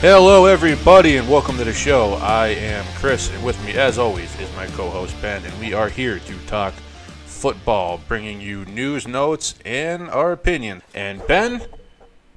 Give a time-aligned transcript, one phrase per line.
[0.00, 2.14] Hello, everybody, and welcome to the show.
[2.14, 5.72] I am Chris, and with me, as always, is my co host Ben, and we
[5.72, 6.74] are here to talk
[7.24, 10.82] football, bringing you news, notes, and our opinion.
[10.94, 11.62] And Ben,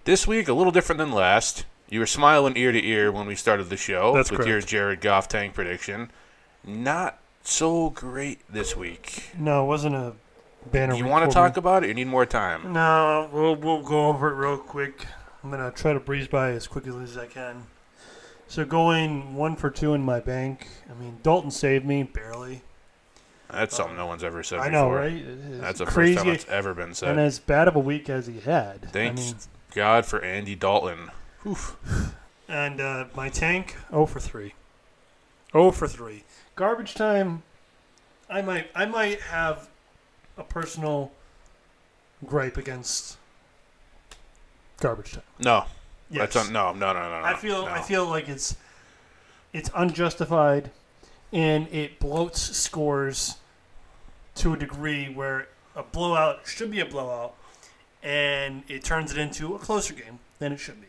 [0.06, 1.66] this week, a little different than last.
[1.90, 4.50] You were smiling ear to ear when we started the show That's with correct.
[4.50, 6.12] your Jared Goff tank prediction.
[6.66, 9.32] Not so great this week.
[9.38, 10.14] No, it wasn't a
[10.72, 10.96] banner.
[10.96, 11.60] You want to talk me.
[11.60, 11.88] about it?
[11.88, 12.72] You need more time.
[12.72, 15.06] No, we'll we'll go over it real quick.
[15.44, 17.68] I'm gonna try to breeze by as quickly as I can.
[18.48, 20.68] So going one for two in my bank.
[20.90, 22.62] I mean, Dalton saved me barely.
[23.52, 24.72] That's something no one's ever said I before.
[24.72, 25.12] know, right?
[25.14, 26.16] It is That's the crazy.
[26.16, 27.10] first time it's ever been said.
[27.10, 28.92] and as bad of a week as he had.
[28.92, 29.36] Thanks I mean,
[29.74, 31.10] God for Andy Dalton.
[31.48, 31.76] Oof.
[32.48, 34.54] and uh, my tank, 0 for three.
[35.52, 36.24] 0 for three.
[36.56, 37.44] Garbage time.
[38.30, 39.70] I might I might have
[40.38, 41.12] a personal
[42.26, 43.18] gripe against
[44.80, 45.24] garbage time.
[45.40, 45.66] No,
[46.10, 46.34] Yes.
[46.34, 47.26] that's un- no, no, no, no, no.
[47.26, 47.72] I feel no.
[47.72, 48.56] I feel like it's
[49.54, 50.72] it's unjustified
[51.32, 53.38] and it bloats scores
[54.36, 57.36] to a degree where a blowout should be a blowout
[58.02, 60.88] and it turns it into a closer game than it should be.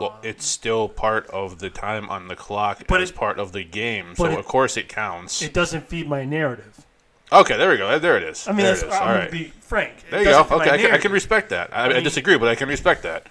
[0.00, 3.38] Well, um, it's still part of the time on the clock But as it- part
[3.38, 5.42] of the game, so it- of course it counts.
[5.42, 6.84] It doesn't feed my narrative.
[7.32, 7.98] Okay, there we go.
[7.98, 8.46] There it is.
[8.48, 8.82] I mean, there it is.
[8.84, 9.24] I'm All going right.
[9.26, 10.04] to be frank.
[10.10, 10.40] There you go.
[10.50, 11.70] Okay, I can, I can respect that.
[11.72, 13.26] I, I, mean- disagree, but I can respect that.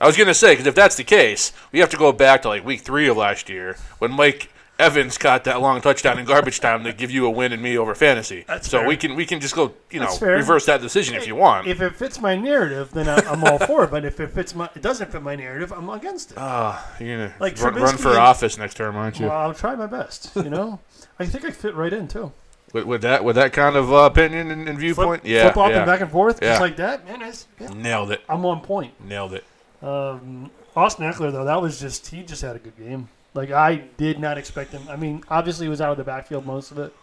[0.00, 2.48] I was gonna say because if that's the case, we have to go back to
[2.48, 6.58] like week three of last year when Mike Evans caught that long touchdown in garbage
[6.58, 8.42] time to give you a win and me over fantasy.
[8.48, 8.88] That's so fair.
[8.88, 11.68] we can we can just go you know reverse that decision if you want.
[11.68, 13.92] If it fits my narrative, then I- I'm all for it.
[13.92, 16.38] But if it fits my, it doesn't fit my narrative, I'm against it.
[16.38, 19.26] Ah, you're gonna Like run, run for and- office next term, aren't you?
[19.26, 20.32] well, I'll try my best.
[20.34, 20.80] You know,
[21.20, 22.32] I think I fit right in too.
[22.72, 25.70] With, with that with that kind of uh, opinion and, and Flip, viewpoint, yeah, flip
[25.70, 25.84] yeah.
[25.84, 26.50] back and forth, Yeah.
[26.50, 27.06] just like that.
[27.06, 28.94] Man, it's, yeah, nailed it, I'm on point.
[29.06, 29.44] nailed it.
[29.82, 33.08] Um, Austin Ekeler though, that was just he just had a good game.
[33.34, 34.82] Like I did not expect him.
[34.88, 36.94] I mean, obviously he was out of the backfield most of it,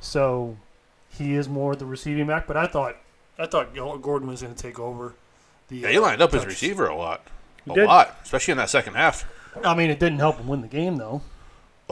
[0.00, 0.56] so
[1.10, 2.46] he is more the receiving back.
[2.46, 2.96] But I thought
[3.38, 5.14] I thought Gordon was going to take over.
[5.68, 6.48] The Yeah, he uh, lined up as touch.
[6.48, 7.22] receiver a lot,
[7.64, 7.86] He a did.
[7.86, 9.24] lot, especially in that second half.
[9.64, 11.22] I mean, it didn't help him win the game though.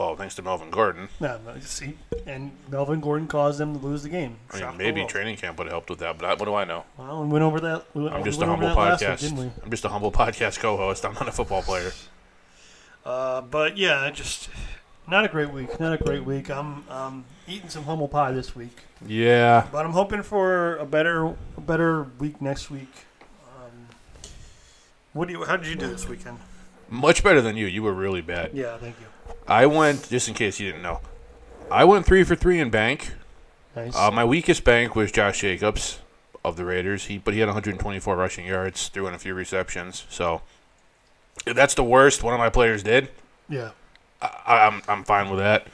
[0.01, 1.09] Well, thanks to Melvin Gordon.
[1.19, 1.95] No, see,
[2.25, 4.37] and Melvin Gordon caused them to lose the game.
[4.49, 6.55] I mean, Shock maybe training camp would have helped with that, but I, what do
[6.55, 6.85] I know?
[6.97, 7.85] Well, we went over that.
[7.93, 9.19] We, I'm we just a went over humble week, podcast.
[9.19, 9.51] didn't we?
[9.63, 11.05] I'm just a humble podcast co-host.
[11.05, 11.91] I'm not a football player.
[13.05, 14.49] Uh, but yeah, just
[15.07, 15.79] not a great week.
[15.79, 16.49] Not a great week.
[16.49, 21.27] I'm um, eating some humble pie this week, Yeah, but I'm hoping for a better,
[21.27, 22.91] a better week next week.
[23.55, 23.87] Um,
[25.13, 25.43] what do you?
[25.43, 26.39] How did you do this weekend?
[26.89, 27.67] much better than you.
[27.67, 28.51] You were really bad.
[28.53, 29.05] Yeah, thank you.
[29.47, 31.01] I went just in case you didn't know.
[31.69, 33.13] I went three for three in bank.
[33.75, 33.95] Nice.
[33.95, 35.99] Uh, my weakest bank was Josh Jacobs
[36.43, 37.05] of the Raiders.
[37.05, 40.05] He but he had 124 rushing yards, threw in a few receptions.
[40.09, 40.41] So
[41.45, 43.09] that's the worst one of my players did.
[43.49, 43.71] yeah.
[44.21, 45.65] I, I'm I'm fine with that.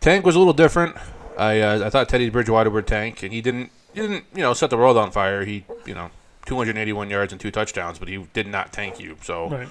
[0.00, 0.96] Tank was a little different.
[1.38, 3.70] I uh, I thought Teddy Bridgewater would tank, and he didn't.
[3.92, 5.44] He didn't you know set the world on fire.
[5.44, 6.10] He you know
[6.46, 9.16] 281 yards and two touchdowns, but he did not tank you.
[9.22, 9.68] So Right.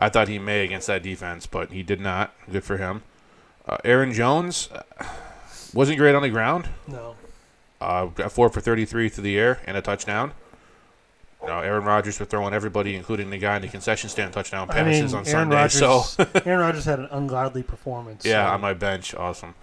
[0.00, 2.34] I thought he may against that defense, but he did not.
[2.50, 3.02] Good for him.
[3.68, 5.04] Uh, Aaron Jones uh,
[5.74, 6.68] wasn't great on the ground.
[6.88, 7.14] No.
[7.80, 10.32] Uh, got four for 33 through the air and a touchdown.
[11.46, 14.82] Know, Aaron Rodgers was throwing everybody, including the guy in the concession stand, touchdown I
[14.82, 15.56] mean, passes on Aaron Sunday.
[15.56, 15.78] Rodgers.
[15.78, 18.26] So Aaron Rodgers had an ungodly performance.
[18.26, 19.54] yeah, so- on my bench, awesome.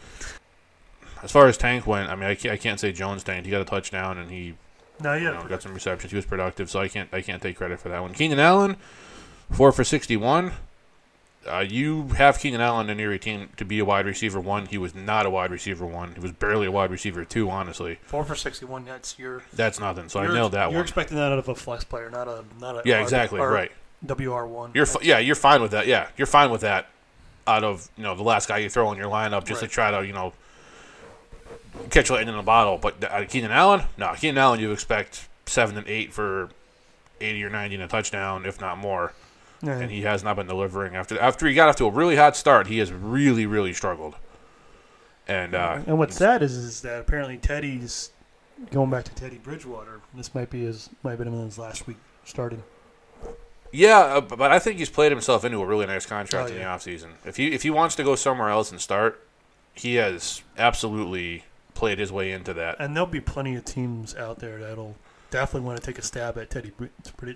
[1.21, 3.45] As far as Tank went, I mean, I can't, I can't say Jones tanked.
[3.45, 4.55] He got a touchdown and he
[4.99, 6.11] no, you know, got some receptions.
[6.11, 8.13] He was productive, so I can't I can't take credit for that one.
[8.13, 8.77] Keenan Allen,
[9.51, 10.51] four for 61.
[11.49, 14.65] Uh, you have Keenan Allen in your team to be a wide receiver one.
[14.65, 16.13] He was not a wide receiver one.
[16.15, 17.49] He was barely a wide receiver two.
[17.49, 18.83] Honestly, Four for sixty-one.
[18.83, 19.43] That's your.
[19.53, 20.09] that's nothing.
[20.09, 20.81] So I you're- nailed that You're one.
[20.83, 22.81] expecting that out of a flex player, not a not a.
[22.83, 23.39] Yeah, R- exactly.
[23.39, 23.71] Right.
[24.05, 24.71] WR one.
[24.73, 25.87] You're fi- yeah, you're fine with that.
[25.87, 26.87] Yeah, you're fine with that.
[27.47, 29.69] Out of you know the last guy you throw in your lineup just Right.
[29.69, 30.33] to try to you know
[31.91, 32.77] catch lightning in a bottle.
[32.77, 36.49] But uh, Keenan Allen, no, Keenan Allen, you expect seven and eight for
[37.21, 39.13] eighty or ninety and a touchdown, if not more.
[39.61, 39.79] Yeah.
[39.79, 42.35] And he has not been delivering after after he got off to a really hot
[42.35, 42.67] start.
[42.67, 44.15] He has really really struggled.
[45.27, 48.11] And uh, And what's sad is, is that apparently Teddy's
[48.71, 49.99] going back to Teddy Bridgewater.
[50.13, 52.63] This might be his might have been his last week starting.
[53.73, 56.55] Yeah, uh, but I think he's played himself into a really nice contract Oh, in
[56.55, 56.75] the yeah.
[56.75, 57.09] offseason.
[57.25, 59.21] If he if he wants to go somewhere else and start,
[59.73, 61.43] he has absolutely
[61.73, 62.77] played his way into that.
[62.79, 64.95] And there'll be plenty of teams out there that'll
[65.29, 66.71] definitely want to take a stab at Teddy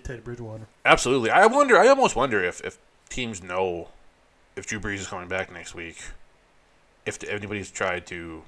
[0.02, 0.66] Teddy Bridgewater.
[0.84, 1.30] Absolutely.
[1.30, 1.78] I wonder.
[1.78, 2.78] I almost wonder if, if
[3.08, 3.88] teams know
[4.56, 5.96] if Drew Brees is coming back next week.
[7.04, 8.42] If anybody's tried to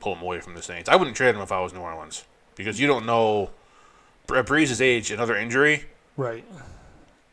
[0.00, 2.24] pull him away from the Saints, I wouldn't trade him if I was New Orleans
[2.54, 3.50] because you don't know
[4.26, 5.84] Bre- Brees' age, another injury.
[6.16, 6.44] Right.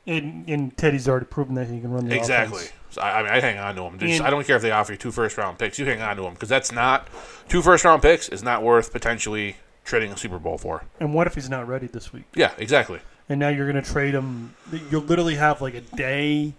[0.06, 2.58] And, and Teddy's already proven that he can run the Exactly.
[2.58, 2.74] offense.
[2.90, 3.98] So I, I mean, I hang on to him.
[4.00, 5.80] Just, And- I don't care if they offer you two first round picks.
[5.80, 7.08] You hang on to him because that's not
[7.48, 10.84] two first round picks is not worth potentially trading a Super Bowl for.
[11.00, 12.26] And what if he's not ready this week?
[12.36, 13.00] Yeah, exactly.
[13.30, 14.56] And now you're going to trade him.
[14.90, 16.54] You'll literally have like a day.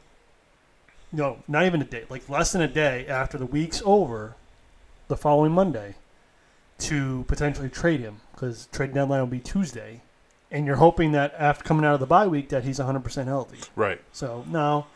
[1.13, 2.05] No, not even a day.
[2.09, 4.35] Like less than a day after the week's over,
[5.09, 5.95] the following Monday,
[6.79, 10.03] to potentially trade him because trade deadline will be Tuesday,
[10.51, 13.29] and you're hoping that after coming out of the bye week that he's 100 percent
[13.29, 13.59] healthy.
[13.77, 14.01] Right.
[14.13, 14.87] So now,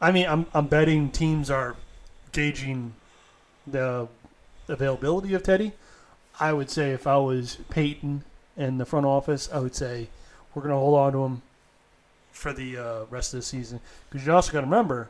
[0.00, 1.76] I mean I'm I'm betting teams are
[2.32, 2.94] gauging
[3.66, 4.08] the
[4.68, 5.72] availability of Teddy.
[6.40, 8.24] I would say if I was Payton
[8.56, 10.08] and the front office, I would say
[10.54, 11.42] we're going to hold on to him
[12.32, 15.08] for the uh, rest of the season because you also got to remember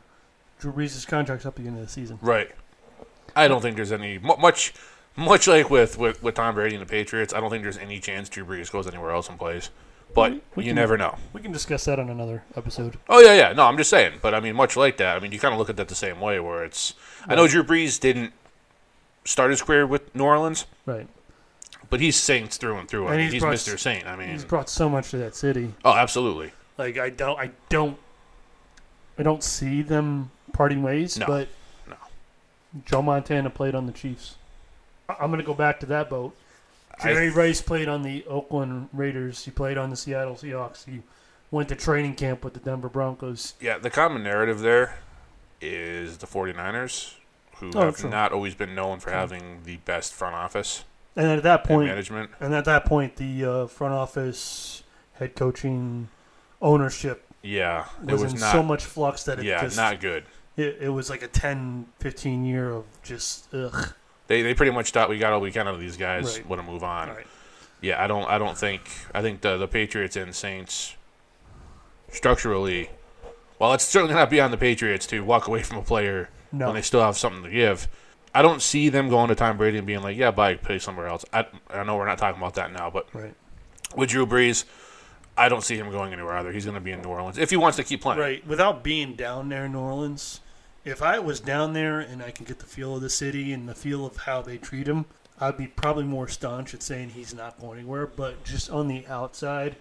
[0.59, 2.19] Drew Brees' contract's up at the end of the season.
[2.21, 2.51] Right.
[3.35, 4.73] I don't think there's any much
[5.17, 7.33] much like with, with, with Tom Brady and the Patriots.
[7.33, 9.69] I don't think there's any chance Drew Brees goes anywhere else and plays.
[10.13, 11.17] But We- we you can- never know.
[11.33, 12.97] We can discuss that on another episode.
[13.09, 13.53] Oh yeah, yeah.
[13.53, 14.19] No, I'm just saying.
[14.21, 15.15] But I mean, much like that.
[15.17, 16.39] I mean, you kind of look at that the same way.
[16.39, 16.93] Where it's,
[17.27, 18.33] I know Drew Brees didn't
[19.25, 21.07] start his career with New Orleans, Right.
[21.89, 23.07] But he's Saints through and through.
[23.07, 23.79] I And mean, he's he's, brought- Mr.
[23.79, 24.05] Saint.
[24.07, 25.73] I mean, He's brought so much to that city.
[25.83, 26.51] oh, absolutely.
[26.77, 27.97] Like I don't, I don't,
[29.17, 31.17] I don't see them parting ways.
[31.17, 31.25] No.
[31.27, 31.47] But
[31.87, 31.95] No.
[32.85, 34.35] Joe Montana played on the Chiefs.
[35.09, 36.35] I- I'm going to go back to that boat.
[36.99, 39.45] I- Jerry Rice played on the Oakland Raiders.
[39.45, 40.85] He played on the Seattle Seahawks.
[40.85, 41.01] He
[41.51, 43.53] went to training camp with the Denver Broncos.
[43.61, 44.97] Yeah, the common narrative there
[45.61, 47.13] is the 49ers,
[47.57, 48.09] who Oh, have true.
[48.09, 50.83] not always been known for having the best front office
[51.15, 52.31] And at that point, management.
[52.39, 54.83] and at that point, the uh, front office,
[55.13, 56.09] head coaching,
[56.61, 58.51] ownership Yeah, it was, was in not.
[58.51, 60.25] so much flux that it yeah, just not good.
[60.57, 63.93] it, it was like a 10, 15 year of just ugh.
[64.27, 66.37] They they pretty much thought we got all we can out of these guys.
[66.37, 66.49] Right.
[66.49, 67.09] Want to move on?
[67.09, 67.27] Right.
[67.81, 68.25] Yeah, I don't.
[68.27, 68.81] I don't think.
[69.13, 70.95] I think the the Patriots and Saints
[72.11, 72.89] structurally.
[73.59, 76.75] Well, it's certainly not beyond the Patriots to walk away from a player No, when
[76.75, 77.87] they still have something to give.
[78.35, 81.07] I don't see them going to Tom Brady and being like, "Yeah, bye, play somewhere
[81.07, 83.33] else." I I know we're not talking about that now, but right.
[83.95, 84.65] with Drew Brees,
[85.37, 86.51] I don't see him going anywhere either.
[86.51, 88.19] He's going to be in New Orleans if he wants to keep playing.
[88.19, 88.45] Right.
[88.45, 90.41] Without being down there in New Orleans,
[90.83, 93.69] if I was down there and I can get the feel of the city and
[93.69, 95.05] the feel of how they treat him,
[95.39, 98.05] I'd be probably more staunch at saying he's not going anywhere.
[98.05, 99.77] But just on the outside,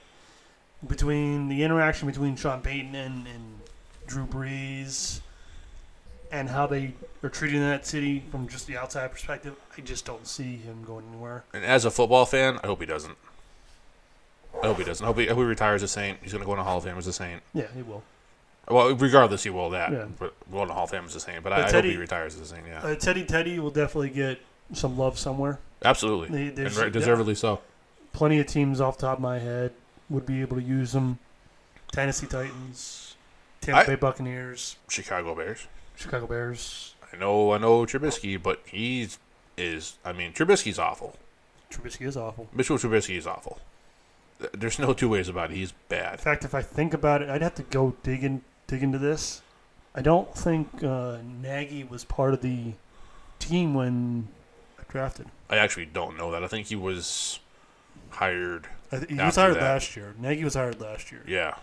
[0.86, 3.60] between the interaction between Sean Payton and, and
[4.06, 5.22] Drew Brees
[6.34, 6.92] and how they
[7.22, 11.06] are treating that city from just the outside perspective, I just don't see him going
[11.12, 11.44] anywhere.
[11.54, 13.16] And as a football fan, I hope he doesn't.
[14.60, 15.04] I hope he doesn't.
[15.04, 16.18] I hope he, I hope he retires a Saint.
[16.22, 17.40] He's going to go in the Hall of Fame as a Saint.
[17.54, 18.02] Yeah, he will.
[18.68, 19.92] Well, regardless, he will that.
[19.92, 20.06] Yeah.
[20.18, 21.42] But going in the Hall of Fame as a Saint.
[21.44, 22.66] But, But I, I hope he retires as a Saint.
[22.66, 24.40] Yeah, Uh, Teddy Teddy will definitely get
[24.72, 25.60] some love somewhere.
[25.84, 27.60] absolutely, They- and deservedly so.
[28.12, 29.72] plenty of teams off the top of my head
[30.10, 31.18] would be able to use them.
[31.92, 33.14] Tennessee Titans,
[33.60, 35.68] Tampa I- Bay Buccaneers, Chicago Bears.
[35.96, 36.94] Chicago Bears.
[37.12, 39.18] I know, I know Trubisky, but he's
[39.56, 39.96] is.
[40.04, 41.16] I mean, Trubisky's awful.
[41.70, 42.48] Trubisky is awful.
[42.52, 43.58] Mitchell Trubisky is awful.
[44.52, 45.56] There's no two ways about it.
[45.56, 46.14] He's bad.
[46.14, 48.98] In fact, if I think about it, I'd have to go dig in, dig into
[48.98, 49.42] this.
[49.94, 52.72] I don't think uh, Nagy was part of the
[53.38, 54.28] team when
[54.88, 55.26] drafted.
[55.48, 56.42] I actually don't know that.
[56.42, 57.38] I think he was
[58.10, 58.66] hired.
[58.90, 59.62] I th- he was hired that.
[59.62, 60.14] last year.
[60.18, 61.22] Nagy was hired last year.
[61.26, 61.54] Yeah,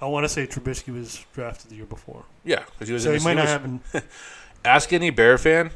[0.00, 3.02] I want to say Trubisky was drafted the year before, yeah, because he was.
[3.04, 3.80] so in he might not have been.
[4.64, 5.70] ask any Bear fan,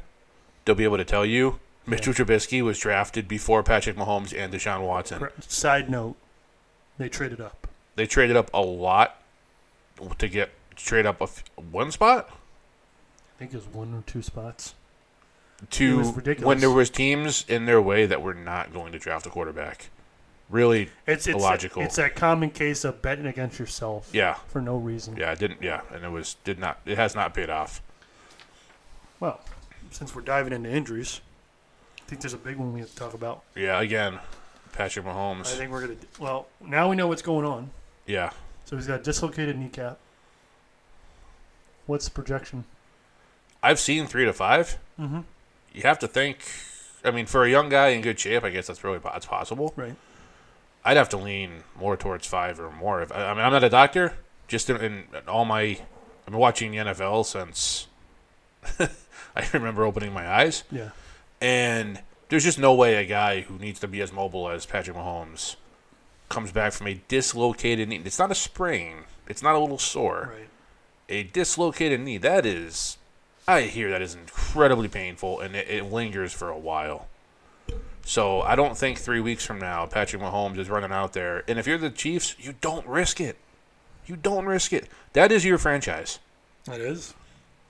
[0.65, 4.87] they'll be able to tell you Mitchell Trubisky was drafted before Patrick Mahomes and Deshaun
[4.87, 5.29] Watson.
[5.41, 6.17] Side note:
[6.99, 7.69] They traded up.
[7.97, 9.21] They traded up a lot
[10.19, 14.23] to get trade up a f- one spot I think it was one or two
[14.23, 14.75] spots.
[15.71, 16.47] to was ridiculous.
[16.47, 19.91] when there was teams in their way that were not going to draft a quarterback.
[20.51, 21.83] Really, It's it's Illogical.
[21.83, 25.17] It's that common case of betting against yourself yeah, for no reason.
[25.17, 27.81] yeah, it didn't, yeah, and it was did not, it has not paid off.
[29.21, 29.41] Well,
[29.91, 31.21] since we're diving into injuries,
[32.03, 33.43] I think there's a big one we have to talk about.
[33.57, 34.19] Yeah, again,
[34.73, 35.47] Patrick Mahomes.
[35.55, 35.97] I think we're gonna.
[36.19, 37.71] Well, now we know what's going on.
[38.07, 38.31] Yeah,
[38.67, 39.99] So he's got a dislocated kneecap.
[41.87, 42.65] What's the projection?
[43.63, 44.79] I've seen three to five.
[45.01, 45.21] Mm-hmm.
[45.73, 46.39] You have to think.
[47.03, 49.73] I mean, for a young guy in good shape, I guess that's really that's possible.
[49.77, 49.95] Right.
[50.85, 53.03] I'd have to lean more towards five or more.
[53.03, 54.15] If I mean, I'm not a doctor.
[54.49, 55.81] Just in, in all my, I've
[56.27, 57.87] been watching the NFL since
[58.79, 60.91] I remember opening my eyes, Yeah.
[61.41, 64.97] and there's just no way a guy who needs to be as mobile as Patrick
[64.97, 65.57] Mahomes
[66.29, 68.01] comes back from a dislocated knee.
[68.05, 69.05] It's not a sprain.
[69.29, 70.31] It's not a little sore.
[70.35, 70.49] Right.
[71.09, 72.19] A dislocated knee.
[72.19, 72.99] That is,
[73.49, 77.09] I hear that is incredibly painful, and it, it lingers for a while.
[78.05, 81.43] So I don't think three weeks from now Patrick Mahomes is running out there.
[81.49, 83.37] And if you're the Chiefs, you don't risk it.
[84.07, 84.89] You don't risk it.
[85.15, 86.19] That is your franchise.
[86.71, 87.15] It is.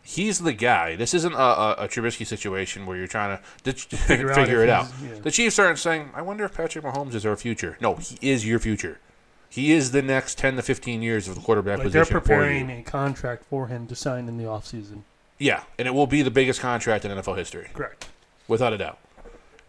[0.03, 0.97] He's the guy.
[0.97, 4.69] This isn't a, a, a Trubisky situation where you're trying to figure, figure if it
[4.69, 4.89] out.
[5.03, 5.19] yeah.
[5.23, 7.79] The Chiefs aren't saying, I wonder if Patrick Mahomes is our future.
[7.81, 8.99] No, he is your future.
[9.49, 12.67] He is the next 10 to 15 years of the quarterback Like they're position preparing
[12.67, 12.79] for you.
[12.81, 15.03] a contract for him to sign in the offseason.
[15.39, 18.09] Yeah, and it will be the biggest contract in NFL history, Correct.
[18.49, 18.99] without a doubt.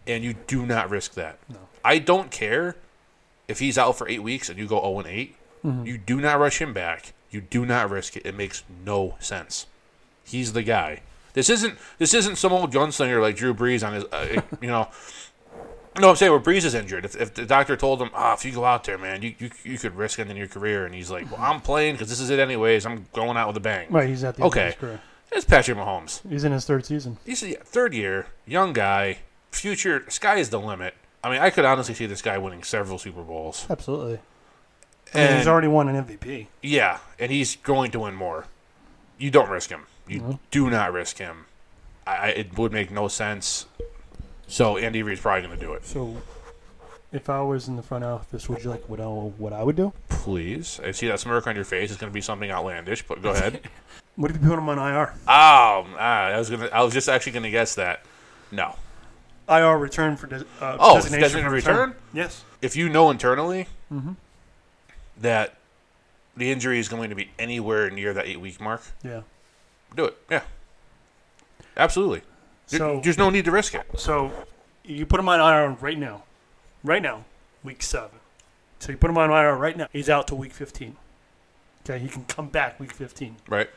[0.08, 1.40] And you do not risk that.
[1.50, 1.58] No.
[1.84, 2.76] I don't care
[3.48, 5.36] if he's out for eight weeks and you go 0 and 8.
[5.66, 5.86] Mm-hmm.
[5.86, 7.14] You do not rush him back.
[7.32, 8.26] You do not risk it.
[8.26, 9.66] It makes no sense.
[10.24, 11.02] He's the guy.
[11.34, 14.04] This isn't this isn't some old gunslinger like Drew Brees on his.
[14.06, 14.88] Uh, you know.
[16.00, 17.06] No, I'm saying where Brees is injured.
[17.06, 19.50] If, if the doctor told him, "Ah, if you go out there, man, you, you
[19.64, 22.30] you could risk ending your career," and he's like, "Well, I'm playing because this is
[22.30, 22.86] it anyways.
[22.86, 24.62] I'm going out with a bang." Right, he's at the end Okay.
[24.68, 25.02] of his career.
[25.32, 26.22] It's Patrick Mahomes.
[26.30, 27.18] He's in his third season.
[27.26, 29.20] He's a third year, young guy,
[29.60, 30.04] future.
[30.10, 30.94] Sky is the limit.
[31.24, 33.66] I mean, I could honestly see this guy winning several Super Bowls.
[33.70, 34.20] Absolutely.
[35.14, 36.48] And, mean, he's already won an MVP.
[36.62, 38.46] Yeah, and he's going to win more.
[39.18, 39.86] You don't risk him.
[40.08, 40.40] You No.
[40.52, 41.46] do not risk him.
[42.06, 43.66] I, I- it would make no sense.
[44.48, 45.86] So Andy Reid's probably going to do it.
[45.86, 46.18] So,
[47.12, 49.76] if I was in the front office, would you like what I, what I would
[49.76, 49.94] do?
[50.10, 51.90] Please, I see that smirk on your face.
[51.90, 53.62] It's going to be something outlandish, but go ahead.
[54.18, 55.14] What if you put him on IR?
[55.28, 56.68] oh, ah, I was gonna.
[56.72, 58.02] I was just actually going to guess that.
[58.50, 58.78] No,
[59.50, 61.96] IR return for de- uh, Oh, designation designated for return?
[62.14, 62.44] Yes.
[62.62, 64.14] if you know internally Mm-hmm.
[65.22, 65.56] that
[66.36, 69.22] the injury is going to be anywhere near that eight week mark, Yeah.
[69.96, 70.18] do it.
[70.30, 70.42] Yeah,
[71.78, 72.22] absolutely.
[72.68, 73.86] So, There's no need to risk it.
[73.98, 74.32] so
[74.84, 76.24] you put him on IR right now,
[76.84, 77.26] right now,
[77.64, 78.20] week seven.
[78.80, 79.88] So you put him on IR right now.
[79.94, 80.98] He's out to week fifteen.
[81.84, 83.38] Okay, he can come back week fifteen.
[83.48, 83.70] Right.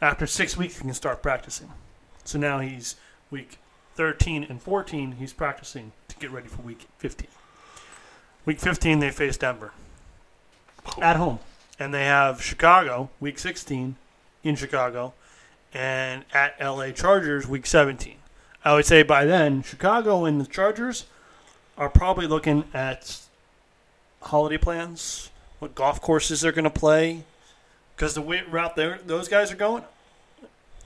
[0.00, 1.70] After six weeks, he can start practicing.
[2.24, 2.96] So now he's
[3.30, 3.58] week
[3.96, 5.12] 13 and 14.
[5.12, 7.28] He's practicing to get ready for week 15.
[8.44, 9.72] Week 15, they face Denver
[11.00, 11.40] at home.
[11.78, 13.96] And they have Chicago, week 16,
[14.44, 15.12] in Chicago,
[15.74, 18.16] and at LA Chargers, week 17.
[18.64, 21.06] I would say by then, Chicago and the Chargers
[21.76, 23.20] are probably looking at
[24.22, 27.24] holiday plans, what golf courses they're going to play,
[27.94, 29.84] because the way, route there those guys are going,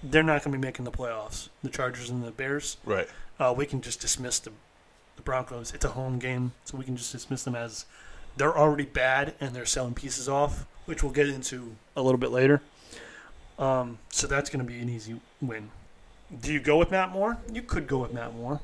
[0.02, 1.49] they're not going to be making the playoffs.
[1.62, 2.76] The Chargers and the Bears.
[2.85, 3.09] Right.
[3.38, 4.50] Uh, we can just dismiss the,
[5.16, 5.73] the Broncos.
[5.75, 7.87] It's a home game, so we can just dismiss them as
[8.37, 12.30] they're already bad and they're selling pieces off, which we'll get into a little bit
[12.30, 12.62] later.
[13.59, 15.71] Um, so that's going to be an easy win.
[16.40, 17.38] Do you go with Matt Moore?
[17.52, 18.61] You could go with Matt Moore.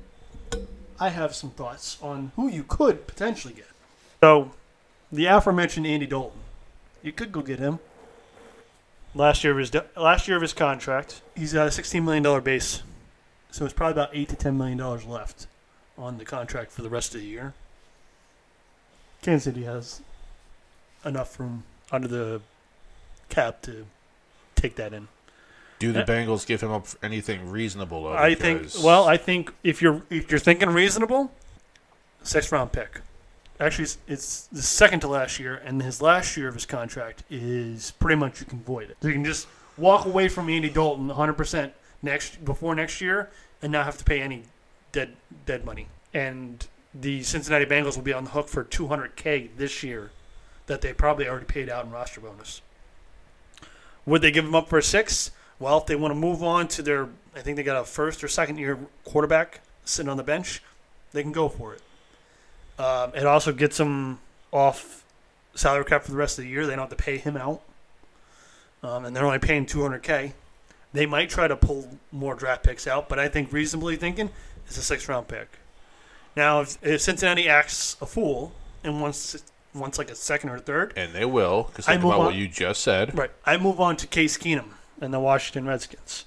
[0.99, 3.67] I have some thoughts on who you could potentially get.
[4.23, 4.53] So,
[5.13, 6.41] the aforementioned Andy Dalton,
[7.03, 7.81] you could go get him.
[9.17, 12.43] Last year of his last year of his contract, he's got a sixteen million dollar
[12.43, 12.83] base,
[13.51, 15.47] so it's probably about eight to ten million dollars left
[15.97, 17.55] on the contract for the rest of the year.
[19.23, 20.03] Kansas City has
[21.03, 22.43] enough room under the
[23.31, 23.87] cap to
[24.55, 25.09] take that in.
[25.79, 26.05] Do the Yeah.
[26.05, 28.05] Bengals give him up for anything reasonable?
[28.05, 28.69] Though, I think.
[28.83, 31.33] Well, I think if you're if you're thinking reasonable,
[32.23, 33.01] sixth round pick.
[33.59, 37.25] Actually, it's, it's the second to last year, and his last year of his contract
[37.31, 38.97] is pretty much you can void it.
[39.01, 41.73] So you can just walk away from Andy Dalton 100 percent
[42.03, 43.31] next before next year,
[43.63, 44.43] and not have to pay any
[44.93, 45.89] dead dead money.
[46.13, 50.11] And the Cincinnati Bengals will be on the hook for 200k this year,
[50.67, 52.61] that they probably already paid out in roster bonus.
[54.05, 55.31] Would they give him up for a six?
[55.59, 58.23] Well, if they want to move on to their, I think they got a first
[58.23, 60.63] or second year quarterback sitting on the bench,
[61.13, 61.83] they can go for it.
[62.79, 64.19] Um, it also gets him
[64.53, 65.05] off
[65.55, 66.67] salary cap for the rest of the year.
[66.67, 67.63] They don't have to pay him out,
[68.83, 70.33] um, and they're only paying 200k.
[70.93, 74.31] They might try to pull more draft picks out, but I think reasonably thinking,
[74.67, 75.49] it's a six round pick.
[76.37, 78.53] Now, if, if Cincinnati acts a fool
[78.85, 79.43] and wants
[79.75, 82.49] wants like a second or third, and they will because think about on- what you
[82.49, 83.17] just said.
[83.17, 83.31] Right.
[83.45, 84.69] I move on to Case Keenum
[85.01, 86.25] and the Washington Redskins.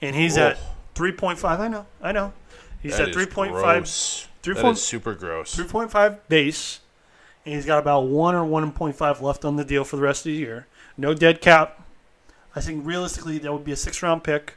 [0.00, 0.58] And he's Oh, at
[0.94, 1.58] 3.5.
[1.58, 1.86] I know.
[2.02, 2.32] I know.
[2.82, 4.28] He's that at 3.5 gross.
[4.44, 5.56] Three That point- is super gross.
[5.56, 6.80] 3.5 base.
[7.46, 10.24] And he's got about 1 or 1.5 left on the deal for the rest of
[10.32, 10.66] the year.
[10.96, 11.82] No dead cap.
[12.56, 14.54] I think realistically that would be a six round pick.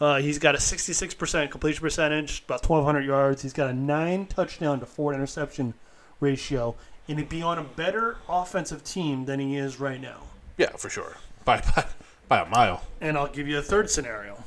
[0.00, 3.42] Uh, he's got a 66% completion percentage, about 1,200 yards.
[3.42, 5.74] He's got a nine touchdown to four interception
[6.18, 6.74] ratio.
[7.06, 10.22] And he'd be on a better offensive team than he is right now.
[10.56, 11.16] Yeah, for sure.
[11.44, 11.84] By by,
[12.28, 12.82] by a mile.
[13.00, 14.42] And I'll give you a third scenario.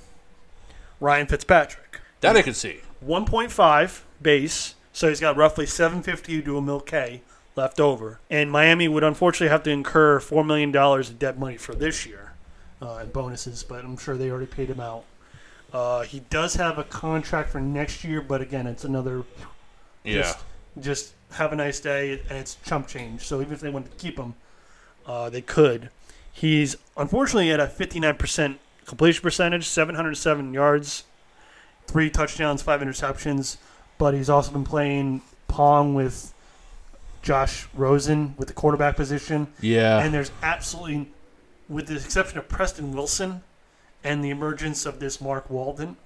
[1.00, 2.00] Ryan Fitzpatrick.
[2.22, 2.80] That I could see.
[3.06, 7.22] 1.5 base, so he's got roughly 750 to a mil K
[7.56, 8.20] left over.
[8.30, 12.34] And Miami would unfortunately have to incur $4 million of debt money for this year
[12.82, 15.06] uh, in bonuses, but I'm sure they already paid him out.
[15.74, 19.24] Uh, he does have a contract for next year, but again, it's another
[20.04, 20.22] Yeah.
[20.22, 20.40] just,
[20.80, 23.22] just have a nice day, and it's chump change.
[23.22, 24.36] So even if they wanted to keep him,
[25.08, 25.90] Uh, they could.
[26.34, 31.04] He's unfortunately at a 59% completion percentage, 707 yards,
[31.88, 33.58] three touchdowns, five interceptions.
[33.98, 36.34] But he's also been playing pong with
[37.22, 39.48] Josh Rosen with the quarterback position.
[39.62, 40.00] Yeah.
[40.00, 41.08] And there's absolutely,
[41.68, 43.42] with the exception of Preston Wilson
[44.04, 45.98] and the emergence of this Mark Walton,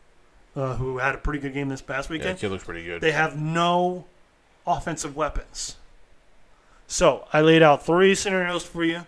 [0.56, 3.02] uh, who had a pretty good game this past yeah, weekend, kid looks pretty good.
[3.02, 4.06] they have no
[4.66, 5.76] offensive weapons.
[6.88, 9.06] So I laid out three scenarios for you.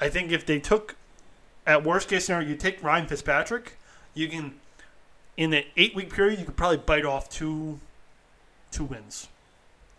[0.00, 0.96] I think if they took,
[1.66, 3.78] at worst case scenario, you take Ryan Fitzpatrick,
[4.14, 4.54] you can,
[5.36, 7.78] in the eight week period, you could probably bite off two,
[8.74, 9.28] two wins,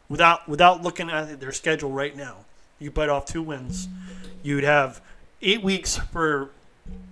[0.10, 2.46] without without looking at their schedule right now.
[2.80, 3.88] You bite off two wins.
[4.44, 5.02] You'd have
[5.42, 6.52] eight weeks for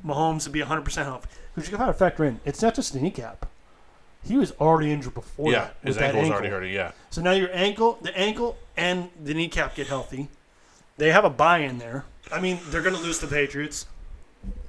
[0.05, 1.29] Mahomes to be 100 percent healthy.
[1.55, 3.47] Because you got to factor in, it's not just the kneecap.
[4.25, 5.75] He was already injured before yeah, that.
[5.83, 6.33] his with that ankle's ankle.
[6.33, 6.73] already hurting.
[6.73, 6.91] Yeah.
[7.09, 10.29] So now your ankle, the ankle, and the kneecap get healthy.
[10.97, 12.05] They have a bye in there.
[12.31, 13.85] I mean, they're going to lose to the Patriots.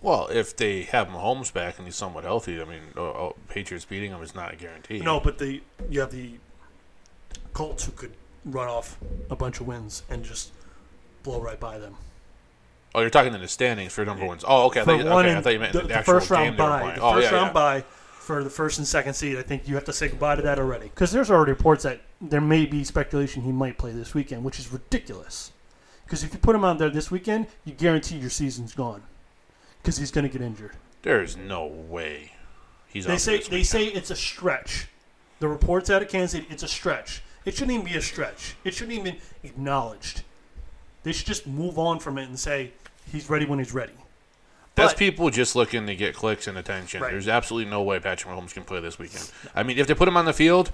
[0.03, 3.85] Well, if they have Mahomes back and he's somewhat healthy, I mean, oh, oh, Patriots
[3.85, 5.01] beating him is not a guarantee.
[5.01, 6.33] No, but the you have the
[7.55, 8.13] Colts who could
[8.45, 8.99] run off
[9.31, 10.53] a bunch of wins and just
[11.23, 11.95] blow right by them.
[12.95, 14.45] Oh, you're talking in the standings for number ones.
[14.47, 14.83] Oh, okay.
[14.83, 16.57] I thought, you- okay, I thought you meant the, the, the actual first round were
[16.59, 16.93] bye.
[16.95, 17.53] The Oh, first yeah, round yeah.
[17.53, 17.85] bye
[18.19, 19.37] for the first and second seed.
[19.37, 22.01] I think you have to say goodbye to that already because there's already reports that
[22.21, 25.51] there may be speculation he might play this weekend, which is ridiculous.
[26.05, 29.03] Because if you put him out there this weekend, you guarantee your season's gone
[29.83, 30.73] because he's going to get injured.
[31.03, 32.33] There's no way
[32.89, 33.07] he's.
[33.07, 34.89] They say they say it's a stretch.
[35.41, 37.23] The reports out of Kansas City, it's a stretch.
[37.45, 38.55] It shouldn't even be a stretch.
[38.65, 40.23] It shouldn't even be acknowledged.
[41.03, 42.73] They should just move on from it and say
[43.13, 43.93] he's ready when he's ready.
[44.77, 47.03] That's But- people just looking to get clicks and attention.
[47.03, 47.13] Right.
[47.13, 49.31] There's absolutely no way Patrick Mahomes can play this weekend.
[49.55, 50.73] I mean, if they put him on the field,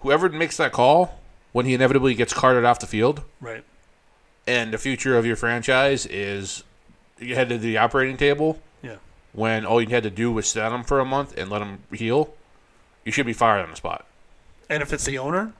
[0.00, 1.20] whoever makes that call
[1.52, 3.64] when he inevitably gets carted off the field, Right.
[4.46, 6.64] and the future of your franchise is
[7.18, 8.96] you head to the operating table Yeah.
[9.32, 11.60] when all you had to do was sit on him for a month and let
[11.62, 12.34] him heal,
[13.04, 14.06] you should be fired on the spot.
[14.68, 15.52] And if it's the owner,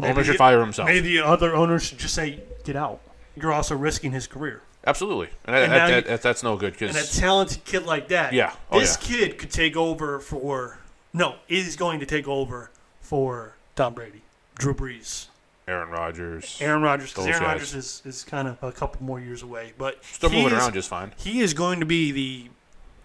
[0.00, 0.88] Owner should fire himself.
[0.88, 3.00] Maybe the other owners should just say, "Get out."
[3.36, 4.62] You're also risking his career.
[4.86, 8.08] Absolutely, and, And now that, you- that- that's no good And a talented kid like
[8.08, 8.52] that, Yeah.
[8.70, 9.08] Oh, this yeah.
[9.08, 10.78] kid could take over for.
[11.12, 14.22] No, is going to take over for Tom Brady,
[14.58, 15.26] Drew Brees,
[15.66, 17.12] Aaron Rodgers Aaron Rodgers.
[17.18, 17.40] Aaron guys.
[17.42, 20.72] Rodgers is, is kind of a couple more years away, but still moving is- around
[20.74, 21.12] just fine.
[21.16, 22.50] He is going to be the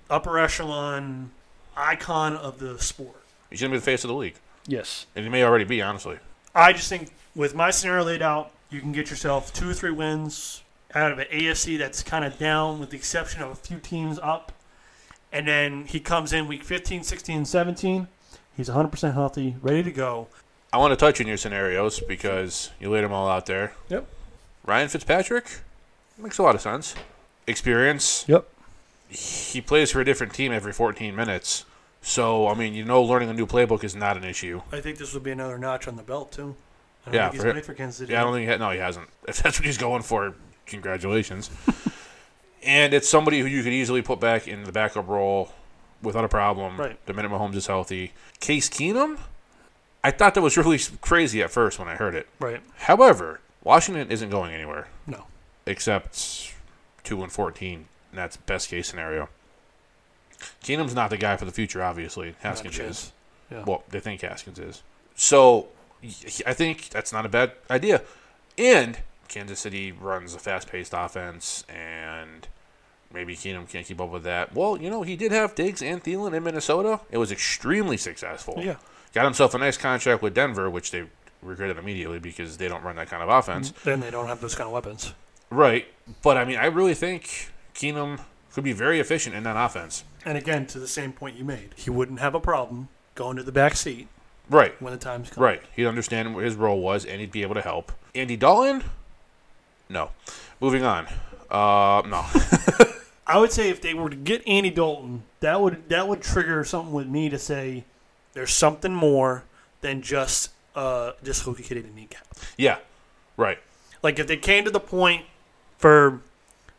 [0.10, 1.32] upper echelon
[1.76, 3.24] icon of the sport.
[3.50, 4.36] He's gonna be the face of the league,
[4.68, 5.06] Yes.
[5.16, 6.20] and he may already be honestly.
[6.56, 9.92] I just think with my scenario laid out, you can get yourself two or three
[9.92, 10.64] wins
[10.94, 14.20] out of an AFC that's kind of down, with the exception of a few teams
[14.20, 14.52] up.
[15.32, 18.08] And then he comes in week 15, 16, and 17.
[18.56, 20.28] He's 100% healthy, ready to go.
[20.72, 23.74] I want to touch on your scenarios because you laid them all out there.
[23.90, 24.08] Yep.
[24.66, 25.62] Ryan Fitzpatrick
[26.18, 26.96] makes a lot of sense.
[27.48, 28.26] Experience.
[28.28, 28.48] Yep.
[29.10, 31.66] He plays for a different team every 14 minutes.
[32.06, 34.62] So, I mean, you know, learning a new playbook is not an issue.
[34.74, 36.56] I think this would be another notch on the belt, too.
[37.06, 38.12] I don't Yeah, think he's for- ready for Kansas City.
[38.14, 39.08] Yeah, I don't think he ha- no, he hasn't.
[39.28, 40.34] If that's what he's going for,
[40.66, 41.50] congratulations.
[42.64, 45.54] and it's somebody who you could easily put back in the backup role
[46.02, 46.78] without a problem.
[46.78, 47.04] Right.
[47.06, 48.12] The minute Mahomes is healthy.
[48.42, 49.18] Case Keenum,
[50.04, 52.28] I thought that was really crazy at first when I heard it.
[52.40, 52.62] Right.
[52.80, 55.24] However, Washington isn't going anywhere No.
[55.66, 56.54] except
[57.06, 57.86] two and fourteen.
[58.12, 59.30] And that's best case scenario.
[60.64, 62.36] Keenum's not the guy for the future, obviously.
[62.42, 63.12] Haskins is.
[63.52, 63.64] Yeah.
[63.66, 64.84] Well, they think Haskins is.
[65.16, 65.68] So
[66.46, 68.02] I think that's not a bad idea.
[68.58, 72.48] And Kansas City runs a fast paced offense, and
[73.12, 74.54] maybe Keenum can't keep up with that.
[74.54, 77.00] Well, you know, he did have Diggs and Thielen in Minnesota.
[77.12, 78.56] It was extremely successful.
[78.58, 78.76] Yeah.
[79.14, 81.06] Got himself a nice contract with Denver, which they
[81.42, 83.72] regretted immediately because they don't run that kind of offense.
[83.72, 83.90] Mm-hmm.
[83.90, 85.14] Then they don't have those kind of weapons.
[85.50, 85.88] Right.
[86.22, 88.20] But I mean, I really think Keenum
[88.54, 90.04] could be very efficient in that offense.
[90.26, 93.44] And again, to the same point you made, he wouldn't have a problem going to
[93.44, 94.08] the back seat
[94.50, 94.80] Right.
[94.82, 95.44] when the time's come.
[95.44, 95.62] Right.
[95.76, 97.92] He'd understand what his role was and he'd be able to help.
[98.16, 98.84] Andy Dalton?
[99.90, 100.12] No.
[100.60, 101.08] Moving on.
[101.50, 102.26] Uh, no.
[103.28, 106.64] I would say if they were to get Andy Dalton, that would that would trigger
[106.64, 107.84] something with me to say
[108.34, 109.44] there's something more
[109.82, 112.26] than just uh, dislocated kneecap.
[112.58, 112.78] yeah.
[113.38, 113.60] Right.
[114.02, 115.26] Like if they came to the point
[115.78, 116.22] for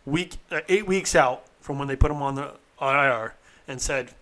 [0.06, 3.34] week uh, eight weeks out from when they put him on the on IR
[3.66, 4.12] and said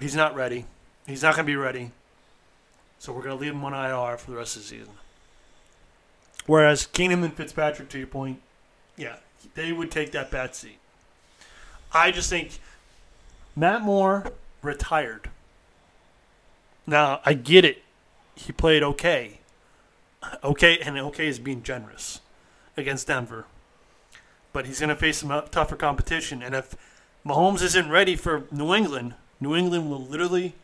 [0.00, 0.66] he's not ready,
[1.06, 1.90] he's not going to be ready,
[2.98, 4.94] so we're going to leave him on IR for the rest of the season.
[6.46, 8.40] Whereas Keenum and Fitzpatrick, to your point,
[8.96, 9.16] yeah,
[9.54, 10.78] they would take that bad seat.
[11.92, 12.58] I just think
[13.54, 15.30] Matt Moore retired.
[16.86, 17.82] Now I get it;
[18.34, 19.40] he played okay,
[20.44, 22.20] okay, and okay is being generous.
[22.76, 23.46] against Denver,
[24.52, 26.42] but he's going to face some tougher competition.
[26.42, 26.76] And if
[27.26, 30.54] Mahomes isn't ready for New England, New England will literally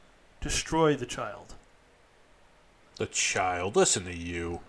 [0.40, 1.54] destroy the child.
[2.96, 3.74] The child.
[3.76, 4.60] Listen to you.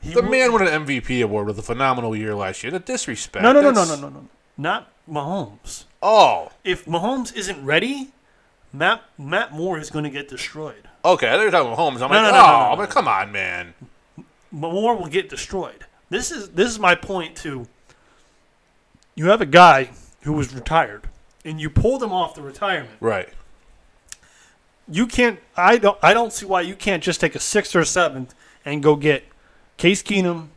[0.00, 2.70] He The will- man won an MVP award with a phenomenal year last year.
[2.72, 3.42] The disrespect.
[3.42, 4.28] No, no, no, no, no, no, no.
[4.56, 5.84] Not Mahomes.
[6.02, 8.10] Oh, If Mahomes isn't ready,
[8.72, 10.88] Matt Matt Moore is going to get destroyed.
[11.04, 11.28] okay.
[11.28, 12.02] I thought you were talking about Holmes.
[12.02, 12.80] I'm No, like, no, no, oh, no, no, no.
[12.80, 13.74] like, come on, man.
[14.50, 15.84] Moore will get destroyed.
[16.10, 17.66] This is this is my point too.
[19.14, 19.90] You have a guy
[20.22, 21.08] who was retired,
[21.46, 22.96] and you pull them off the retirement.
[23.00, 23.28] Right.
[24.88, 25.38] You can't.
[25.56, 25.98] I don't.
[26.02, 28.96] I don't see why you can't just take a sixth or a seventh and go
[28.96, 29.24] get
[29.78, 30.48] Case Keenum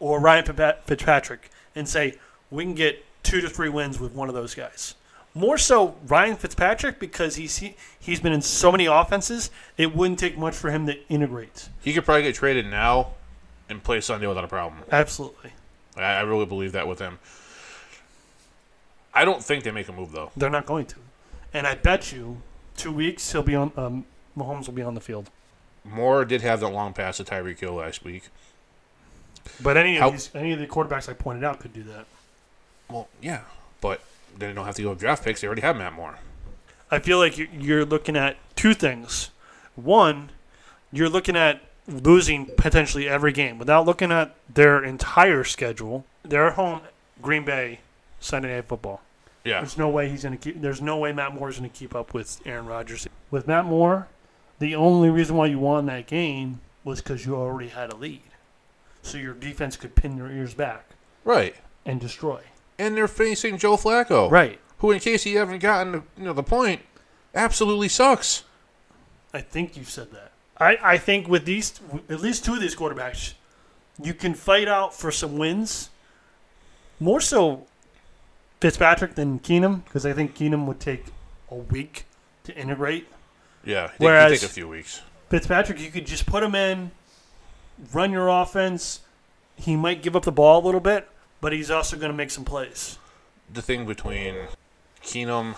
[0.00, 2.14] or Ryan Fitzpatrick and say
[2.50, 4.94] we can get two to three wins with one of those guys.
[5.34, 9.50] More so Ryan Fitzpatrick because he's he, he's been in so many offenses.
[9.76, 11.68] It wouldn't take much for him to integrate.
[11.82, 13.12] He could probably get traded now
[13.68, 14.82] and play Sunday without a problem.
[14.90, 15.52] Absolutely,
[15.96, 17.18] I, I really believe that with him.
[19.18, 20.30] I don't think they make a move though.
[20.36, 20.96] they're not going to.
[21.52, 22.40] And I bet you
[22.76, 23.72] two weeks he'll be on.
[23.76, 24.04] Um,
[24.36, 25.30] Mahomes will be on the field.
[25.84, 28.24] Moore did have that long pass to Tyreek Hill last week.
[29.60, 32.06] But any of How- these, any of the quarterbacks I pointed out could do that.
[32.88, 33.40] Well, yeah,
[33.80, 34.00] but
[34.38, 35.40] they don't have to go with draft picks.
[35.40, 36.16] They already have Matt Moore.
[36.90, 39.30] I feel like you- you're looking at two things.
[39.74, 40.30] One,
[40.92, 46.04] you're looking at losing potentially every game without looking at their entire schedule.
[46.22, 46.82] They're at home,
[47.22, 47.80] Green Bay,
[48.20, 49.00] Sunday Night Football.
[49.48, 50.60] Yeah, There's no way he's going to keep.
[50.60, 53.06] There's no way Matt Moore is going to keep up with Aaron Rodgers.
[53.30, 54.08] With Matt Moore,
[54.58, 58.22] the only reason why you won that game was because you already had a lead,
[59.02, 60.84] so your defense could pin your ears back
[61.24, 61.54] right.
[61.84, 62.40] and destroy.
[62.78, 64.58] And they're facing Joe Flacco, Right.
[64.78, 66.82] who, in case you haven't gotten you know the point,
[67.34, 68.44] absolutely sucks.
[69.34, 70.32] I think you said that.
[70.58, 73.34] I, I think with these, at least two of these quarterbacks,
[74.02, 75.90] you can fight out for some wins.
[77.00, 77.66] More so
[78.60, 81.06] Fitzpatrick than Keenum, because I think Keenum would take
[81.50, 82.04] a week
[82.44, 83.06] to integrate.
[83.64, 85.02] Yeah, it Whereas- could take a few weeks.
[85.30, 86.90] Fitzpatrick, you could just put him in,
[87.92, 89.00] run your offense.
[89.56, 91.08] He might give up the ball a little bit,
[91.40, 92.98] but he's also going to make some plays.
[93.52, 94.34] The thing between
[95.02, 95.56] Keenum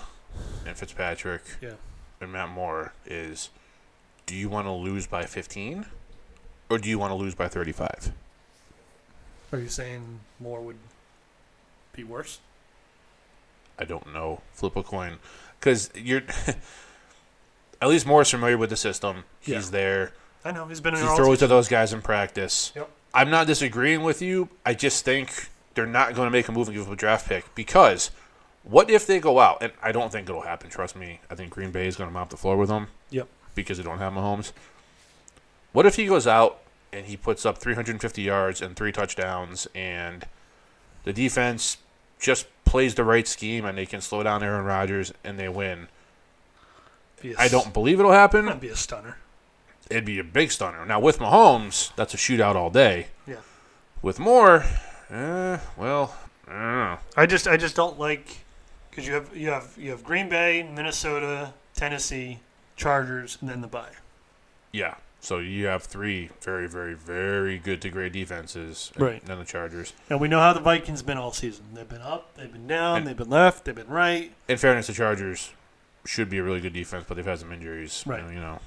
[0.66, 1.74] and Fitzpatrick Yeah.
[2.20, 3.50] and Matt Moore is,
[4.26, 5.86] do you want to lose by 15,
[6.68, 8.12] or do you want to lose by 35?
[9.52, 10.78] Are you saying Moore would
[11.92, 12.40] be worse?
[13.80, 14.42] I don't know.
[14.52, 15.16] Flip a coin,
[15.58, 16.22] because you're
[17.82, 19.24] at least Moore's familiar with the system.
[19.40, 19.70] He's Yeah.
[19.70, 20.12] there.
[20.44, 22.72] I know he's been in He throws to those guys in practice.
[22.76, 22.88] Yep.
[23.12, 24.48] I'm not disagreeing with you.
[24.64, 27.28] I just think they're not going to make a move and give up a draft
[27.28, 28.10] pick because
[28.62, 29.62] what if they go out?
[29.62, 30.70] And I don't think it'll happen.
[30.70, 31.20] Trust me.
[31.30, 32.88] I think Green Bay is going to mop the floor with them.
[33.10, 33.28] Yep.
[33.54, 34.52] Because they don't have Mahomes.
[35.72, 36.60] What if he goes out
[36.92, 40.26] and he puts up 350 yards and three touchdowns, and
[41.04, 41.78] the defense
[42.18, 45.88] just plays the right scheme and they can slow down Aaron Rodgers and they win?
[47.36, 48.46] I don't believe it'll happen.
[48.46, 49.18] That'd be a stunner.
[49.90, 50.86] It'd be a big stunner.
[50.86, 53.08] Now with Mahomes, that's a shootout all day.
[53.26, 53.40] Yeah.
[54.02, 54.64] With Moore,
[55.10, 56.14] eh, well,
[56.46, 56.98] I don't know.
[57.16, 58.38] I just I just don't like
[58.88, 62.38] because you have you have you have Green Bay, Minnesota, Tennessee,
[62.76, 63.90] Chargers, and then the bye.
[64.72, 64.94] Yeah.
[65.22, 68.90] So you have three very, very, very good to great defenses.
[68.94, 69.24] and Right.
[69.24, 69.92] Then the Chargers.
[70.08, 71.66] And we know how the Vikings been all season.
[71.74, 74.32] They've been up, they've been down, And- they've been left, they've been right.
[74.48, 75.50] In fairness, the Chargers
[76.06, 78.02] should be a really good defense, but they've had some injuries.
[78.06, 78.24] Right.
[78.32, 78.60] You know.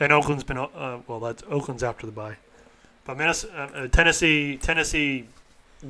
[0.00, 1.20] And Oakland's been uh, well.
[1.20, 2.36] That's Oakland's after the bye.
[3.04, 5.26] But Minnesota, uh, uh, Tennessee, Tennessee,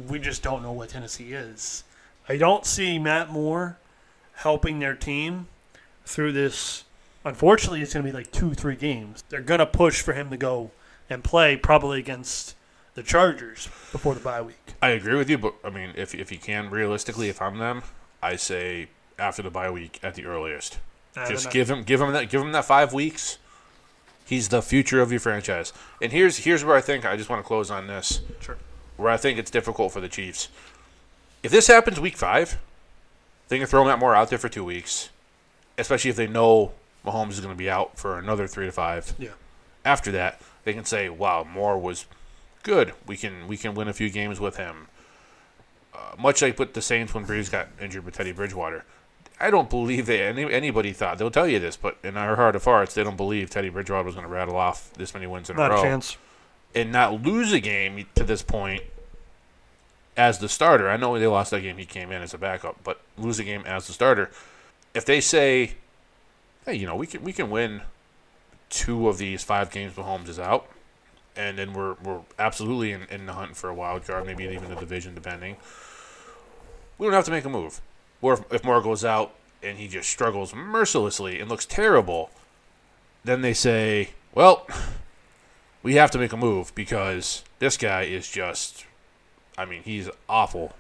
[0.08, 1.84] we just don't know what Tennessee is.
[2.28, 3.78] I don't see Matt Moore
[4.34, 5.46] helping their team
[6.04, 6.84] through this.
[7.24, 9.24] Unfortunately, it's going to be like two, three games.
[9.28, 10.70] They're going to push for him to go
[11.08, 12.54] and play probably against
[12.94, 14.74] the Chargers before the bye week.
[14.82, 17.82] I agree with you, but I mean, if if you can realistically, if I'm them,
[18.22, 20.78] I say after the bye week at the earliest.
[21.28, 23.38] Just give him give him that give him that five weeks.
[24.26, 25.72] He's the future of your franchise.
[26.00, 28.20] And here's here's where I think I just want to close on this.
[28.40, 28.56] Sure.
[28.96, 30.48] Where I think it's difficult for the Chiefs.
[31.42, 32.58] If this happens week five,
[33.48, 35.10] they can throw Matt Moore out there for two weeks,
[35.78, 36.72] especially if they know
[37.04, 39.14] Mahomes is going to be out for another three to five.
[39.18, 39.30] Yeah.
[39.84, 42.06] After that, they can say, "Wow, Moore was
[42.62, 42.94] good.
[43.06, 44.88] We can we can win a few games with him."
[45.94, 48.84] Uh, much like with the Saints when Brees got injured with Teddy Bridgewater.
[49.40, 52.56] I don't believe that any, anybody thought they'll tell you this, but in our heart
[52.56, 55.50] of hearts, they don't believe Teddy Bridgewater was going to rattle off this many wins
[55.50, 56.16] in Not a a row chance.
[56.74, 58.82] and not lose a game to this point
[60.16, 60.88] as the starter.
[60.88, 63.44] I know they lost that game; he came in as a backup, but lose a
[63.44, 64.30] game as the starter.
[64.94, 65.74] If they say,
[66.66, 67.82] "Hey, you know, we can we can win
[68.70, 70.66] two of these five games, Mahomes is out,"
[71.36, 74.68] and then we're we're absolutely in, in the hunt for a wild card, maybe even
[74.68, 75.56] the division, depending.
[76.98, 77.80] We don't have to make a move.
[78.22, 82.30] Or if, if Moore goes out and he just struggles mercilessly and looks terrible,
[83.24, 84.66] then they say, well,
[85.82, 88.86] we have to make a move because this guy is just,
[89.58, 90.72] I mean, he's awful.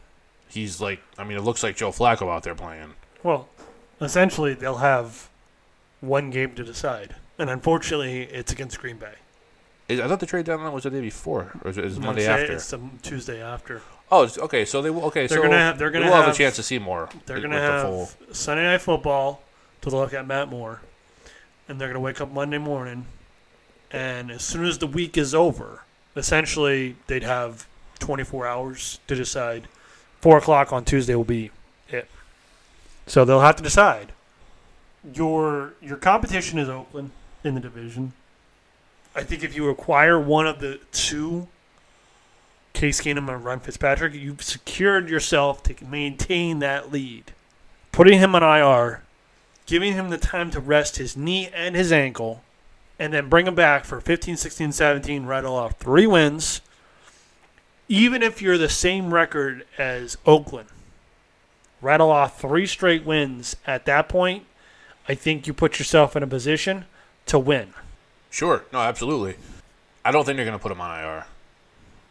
[0.48, 2.94] He's like, I mean, it looks like Joe Flacco out there playing.
[3.22, 3.48] Well,
[4.00, 5.28] essentially, they'll have
[6.06, 9.14] one game to decide, and unfortunately, it's against Green Bay.
[9.88, 12.06] Is, I thought the trade deadline was the day before, or is it is No,
[12.06, 12.52] Monday it's- after?
[12.54, 13.82] It's the Tuesday after.
[14.12, 14.64] Oh, okay.
[14.64, 15.04] So they will.
[15.06, 16.78] Okay, They're so gonna have- they're gonna we will have, have- a chance to see
[16.78, 17.08] more.
[17.26, 19.42] They're going to the have full- Sunday Night Football
[19.82, 20.80] to look at Matt Moore,
[21.68, 23.06] and they're going to wake up Monday morning,
[23.90, 25.82] and as soon as the week is over,
[26.16, 27.66] essentially they'd have
[27.98, 29.68] 24 hours to decide.
[30.20, 31.50] Four o'clock on Tuesday will be
[31.90, 32.08] it.
[33.06, 34.12] So they'll have to decide.
[35.12, 37.10] Your your competition is Oakland
[37.42, 38.12] in the division.
[39.14, 41.46] I think if you acquire one of the two,
[42.72, 47.32] Case Keenum and Ryan Fitzpatrick, you've secured yourself to maintain that lead.
[47.92, 49.02] Putting him on IR,
[49.66, 52.42] giving him the time to rest his knee and his ankle,
[52.98, 56.60] and then bring him back for 15, 16, 17, rattle off three wins.
[57.86, 60.68] Even if you're the same record as Oakland,
[61.80, 64.44] rattle off three straight wins at that point,
[65.08, 66.86] I think you put yourself in a position
[67.26, 67.74] to win.
[68.30, 68.64] Sure.
[68.72, 69.36] No, absolutely.
[70.04, 71.26] I don't think they're going to put him on IR.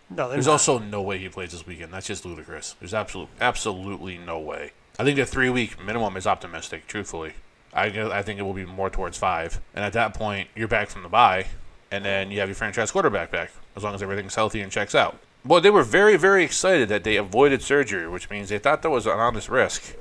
[0.09, 0.53] No, There's not.
[0.53, 1.91] also no way he plays this weekend.
[1.93, 2.75] That's just ludicrous.
[2.79, 4.71] There's absolute, absolutely no way.
[4.99, 6.85] I think the three week minimum is optimistic.
[6.87, 7.33] Truthfully,
[7.73, 9.59] I I think it will be more towards five.
[9.73, 11.47] And at that point, you're back from the bye,
[11.91, 14.93] and then you have your franchise quarterback back as long as everything's healthy and checks
[14.93, 15.17] out.
[15.43, 18.89] Well, they were very, very excited that they avoided surgery, which means they thought that
[18.91, 19.95] was an honest risk.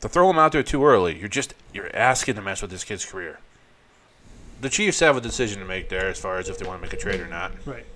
[0.00, 2.84] To throw him out there too early, you're just you're asking to mess with this
[2.84, 3.38] kid's career.
[4.60, 6.86] The Chiefs have a decision to make there as far as if they want to
[6.86, 7.52] make a trade or not.
[7.66, 7.86] right.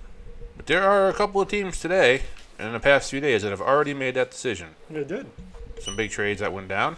[0.57, 2.21] But there are a couple of teams today
[2.57, 4.69] and in the past few days that have already made that decision.
[4.89, 5.27] They did.
[5.79, 6.95] Some big trades that went down,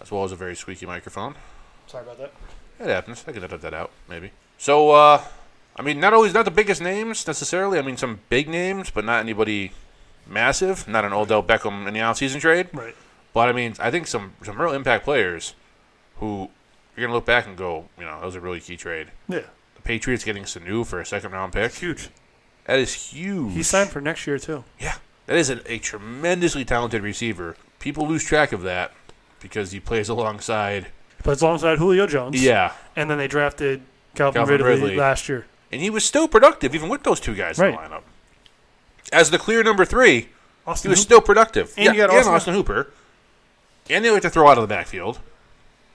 [0.00, 1.34] as well as a very squeaky microphone.
[1.86, 2.32] Sorry about that.
[2.80, 3.24] It happens.
[3.28, 4.32] I can edit that out, maybe.
[4.58, 5.22] So, uh,
[5.76, 7.78] I mean, not always not the biggest names necessarily.
[7.78, 9.72] I mean, some big names, but not anybody
[10.26, 10.88] massive.
[10.88, 12.68] Not an Odell Beckham in the offseason trade.
[12.72, 12.96] Right.
[13.36, 15.52] But I mean, I think some some real impact players
[16.20, 16.48] who
[16.96, 19.08] you're gonna look back and go, you know, that was a really key trade.
[19.28, 19.40] Yeah.
[19.74, 21.74] The Patriots getting Sanu for a second round pick.
[21.74, 22.08] Huge.
[22.64, 23.52] That is huge.
[23.52, 24.64] He signed for next year too.
[24.80, 24.94] Yeah,
[25.26, 27.58] that is a, a tremendously talented receiver.
[27.78, 28.92] People lose track of that
[29.40, 30.86] because he plays alongside.
[31.22, 32.42] Plays alongside Julio Jones.
[32.42, 33.82] Yeah, And then they drafted
[34.14, 34.96] Calvin, Calvin Ridley, Ridley.
[34.96, 35.44] last year.
[35.70, 38.02] and he was still productive even with those two guys in the lineup.
[39.12, 40.28] As the clear number three, he
[40.66, 41.74] was Hooper, still productive.
[41.76, 42.92] And yeah, you got and Austin- Austin Hooper.
[43.90, 45.18] And they like to throw out of the backfield.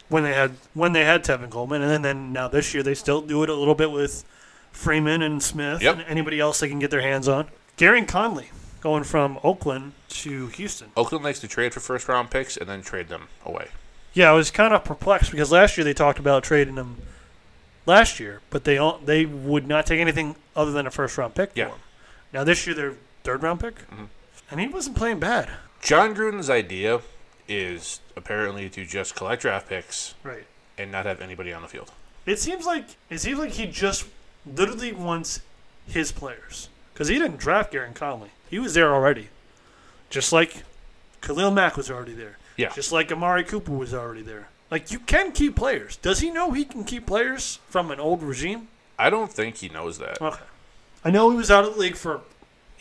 [0.10, 2.94] when they had when they had Tevin Coleman, and then, then now this year they
[2.94, 4.26] still do it a little bit with
[4.72, 5.96] Freeman and Smith Yep.
[6.00, 7.48] and anybody else they can get their hands on.
[7.78, 8.50] Gareon Conley
[8.82, 10.92] going from Oakland to Houston.
[10.98, 13.68] Oakland likes to trade for first round picks and then trade them away.
[14.14, 16.98] Yeah, I was kind of perplexed because last year they talked about trading him
[17.86, 21.36] last year, but they all, they would not take anything other than a first round
[21.36, 21.68] pick Yeah.
[21.68, 21.80] for him.
[22.34, 24.08] Now this year they're third round pick, Mhm.
[24.50, 25.50] and he wasn't playing bad.
[25.82, 27.00] Jon Gruden's idea
[27.52, 30.46] is apparently to just collect draft picks Right.
[30.78, 31.92] and not have anybody on the field.
[32.26, 34.06] It seems like it seems like he just
[34.46, 35.42] literally wants
[35.88, 38.30] his players because he didn't draft Gareon Conley.
[38.50, 39.30] He was there already,
[40.10, 40.64] just like
[41.22, 42.38] Khalil Mack was already there.
[42.58, 42.72] Yeah.
[42.74, 44.48] Just like Amari Cooper was already there.
[44.70, 45.96] Like you can keep players.
[45.98, 48.68] Does he know he can keep players from an old regime?
[49.00, 50.22] I don't think he knows that.
[50.22, 50.44] Okay.
[51.04, 52.22] I know he was out of the league for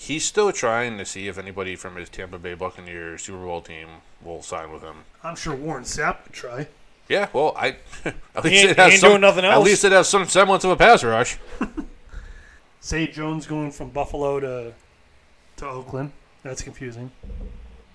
[0.00, 3.86] He's still trying to see if anybody from his Tampa Bay Buccaneers Super Bowl team
[4.22, 5.04] will sign with him.
[5.22, 6.68] I'm sure Warren Sapp would try.
[7.06, 7.76] Yeah, well, I
[8.34, 10.70] at least ain't- it has some, doing nothing At least it has some semblance of
[10.70, 11.36] a pass rush.
[12.82, 14.72] Zay Jones going from Buffalo to
[15.56, 16.12] to Oakland.
[16.42, 17.10] That's confusing.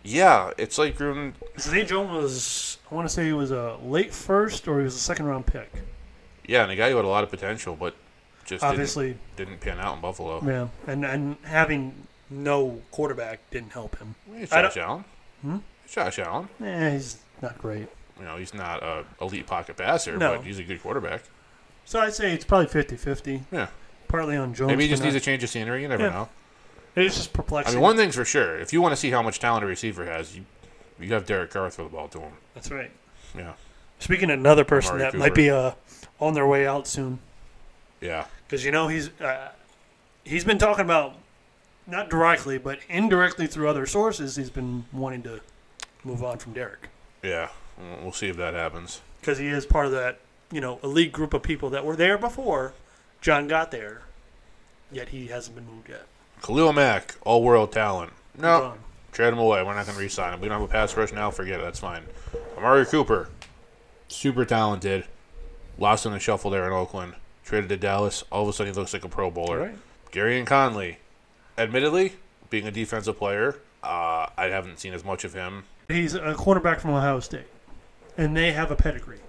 [0.04, 1.34] Yeah, it's like Gruden.
[1.60, 4.96] Zay Jones was I want to say he was a late first or he was
[4.96, 5.72] a second round pick.
[6.48, 7.96] Yeah, and a guy who had a lot of potential, but
[8.46, 10.42] just Obviously, didn't, didn't pan out in Buffalo.
[10.46, 11.94] yeah, and and having
[12.30, 14.16] no quarterback didn't help him.
[14.34, 15.06] It's I Josh Allen.
[15.42, 15.58] Hmm?
[15.84, 16.50] It's Josh Allen.
[16.60, 17.88] Yeah, he's not great.
[18.20, 20.38] You know, he's not a elite pocket passer, No.
[20.38, 21.24] but he's a good quarterback.
[21.84, 23.42] So I'd say it's probably 50-50.
[23.52, 23.68] Yeah.
[24.08, 24.70] Partly on Jones.
[24.70, 25.82] Maybe he just needs a change of scenery.
[25.82, 26.10] You never Yeah.
[26.10, 26.30] know.
[26.96, 27.74] It's just perplexing.
[27.74, 29.68] I mean, one thing's for sure: if you want to see how much talent a
[29.68, 30.46] receiver has, you
[31.00, 32.32] you have Derek Carr throw the ball to him.
[32.54, 32.90] That's right.
[33.38, 33.54] Yeah,
[34.00, 35.72] Speaking of another person Amari that might be uh,
[36.22, 37.20] on their way out soon,
[38.00, 38.26] yeah.
[38.48, 39.50] Because you know he's uh,
[40.24, 41.14] he's been talking about
[41.88, 44.36] not directly but indirectly through other sources.
[44.36, 45.42] He's been wanting to
[46.04, 46.90] move on from Derek
[47.24, 49.02] Yeah, We'll- we'll see if that happens.
[49.20, 50.20] because he is part of that
[50.52, 52.74] you know elite group of people that were there before
[53.22, 54.02] John got there,
[54.92, 56.04] yet he hasn't been moved yet.
[56.44, 58.14] Khalil Mack, all world talent.
[58.38, 58.80] No, Done.
[59.14, 59.64] trade him away.
[59.64, 60.42] We're not going to re-sign him.
[60.42, 61.32] We don't have a pass rush now.
[61.32, 61.64] Forget it.
[61.64, 62.04] That's fine.
[62.58, 63.30] Amari Cooper,
[64.10, 65.06] super talented.
[65.80, 67.16] Lost in the shuffle there in Oakland.
[67.46, 68.24] Traded to Dallas.
[68.32, 69.60] All of a sudden, he looks like a Pro Bowler.
[69.60, 69.76] Right.
[70.12, 70.98] Gareon Conley,
[71.58, 72.14] admittedly,
[72.50, 75.66] being a defensive player, uh, I haven't seen as much of him.
[75.88, 77.46] He's a cornerback from Ohio State,
[78.18, 79.20] and they have a pedigree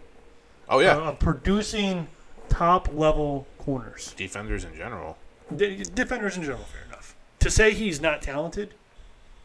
[0.69, 2.07] Oh yeah, of producing
[2.49, 4.15] top level corners.
[4.17, 5.19] defenders in general.
[5.55, 7.15] De- defenders in general, fair enough.
[7.41, 8.73] To say he's not talented,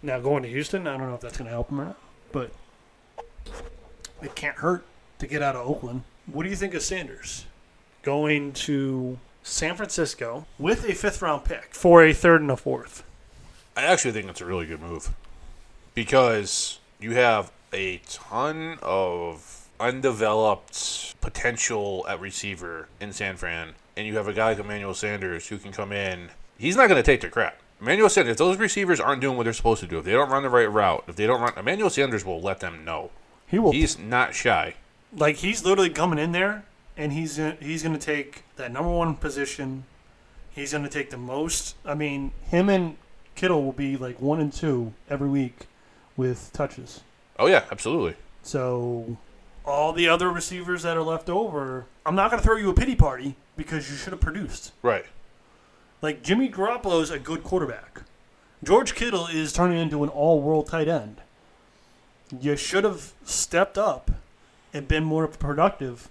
[0.01, 1.97] now going to Houston, I don't know if that's going to help him or not,
[2.31, 2.51] but
[4.21, 4.85] it can't hurt
[5.19, 6.03] to get out of Oakland.
[6.27, 7.45] What do you think of Sanders
[8.03, 13.03] going to San Francisco with a fifth round pick for a third and a fourth?
[13.75, 15.09] I actually think it's a really good move
[15.93, 24.17] because you have a ton of undeveloped potential at receiver in San Fran, and you
[24.17, 26.29] have a guy like Emmanuel Sanders who can come in.
[26.57, 27.57] He's not going to take the crap.
[27.79, 30.29] Emmanuel Sanders, if those receivers aren't doing what they're supposed to do, if they don't
[30.29, 33.09] run the right route, if they don't run, Emmanuel Sanders will let them know.
[33.47, 34.75] He will He's not shy.
[35.15, 36.63] like he's literally coming in there
[37.01, 39.85] and he's he's going to take that number one position.
[40.51, 41.75] He's going to take the most.
[41.83, 42.97] I mean, him and
[43.35, 45.67] Kittle will be like one and two every week
[46.15, 47.01] with touches.
[47.39, 48.15] Oh yeah, absolutely.
[48.43, 49.17] So
[49.65, 52.73] all the other receivers that are left over, I'm not going to throw you a
[52.73, 54.73] pity party because you should have produced.
[54.83, 55.05] Right.
[56.03, 58.03] Like Jimmy Garoppolo is a good quarterback.
[58.63, 61.21] George Kittle is turning into an all-world tight end.
[62.39, 64.11] You should have stepped up
[64.71, 66.09] and been more productive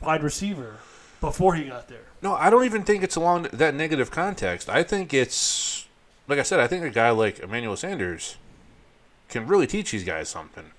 [0.00, 0.76] wide receiver
[1.20, 2.04] before he got there.
[2.22, 4.68] No, I don't even think it's along that negative context.
[4.68, 5.86] I think it's
[6.28, 6.60] like I said.
[6.60, 8.36] I think a guy like Emmanuel Sanders
[9.28, 10.70] can really teach these guys something.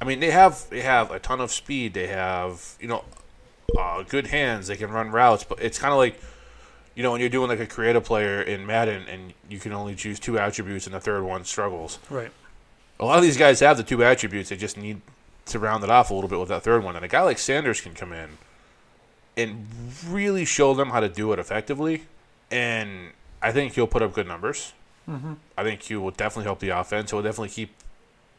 [0.00, 1.94] I mean, they have they have a ton of speed.
[1.94, 3.04] They have you know
[3.78, 4.66] uh, good hands.
[4.66, 6.20] They can run routes, but it's kind of like
[6.94, 9.94] you know when you're doing like a creative player in Madden and you can only
[9.94, 11.98] choose two attributes and the third one struggles.
[12.10, 12.30] Right.
[13.00, 14.50] A lot of these guys have the two attributes.
[14.50, 15.00] They just need
[15.46, 16.96] to round it off a little bit with that third one.
[16.96, 18.38] And a guy like Sanders can come in
[19.36, 19.66] and
[20.06, 22.04] really show them how to do it effectively.
[22.50, 24.72] And I think he'll put up good numbers.
[25.08, 25.34] Mm-hmm.
[25.56, 27.10] I think he will definitely help the offense.
[27.10, 27.74] He'll definitely keep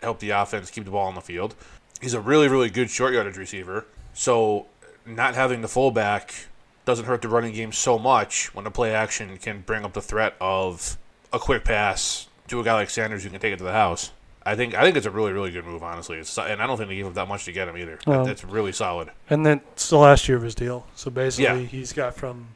[0.01, 1.55] help the offense keep the ball on the field.
[2.01, 3.85] He's a really, really good short yardage receiver.
[4.13, 4.67] So
[5.05, 6.33] not having the fullback
[6.85, 10.01] doesn't hurt the running game so much when the play action can bring up the
[10.01, 10.97] threat of
[11.31, 14.11] a quick pass to a guy like Sanders who can take it to the house.
[14.45, 16.17] I think I think it's a really, really good move, honestly.
[16.17, 17.99] It's, and I don't think they gave up that much to get him either.
[18.05, 19.09] Well- It's really solid.
[19.29, 20.85] And then it's the last year of his deal.
[20.95, 21.67] So basically, Yeah.
[21.67, 22.47] he's got from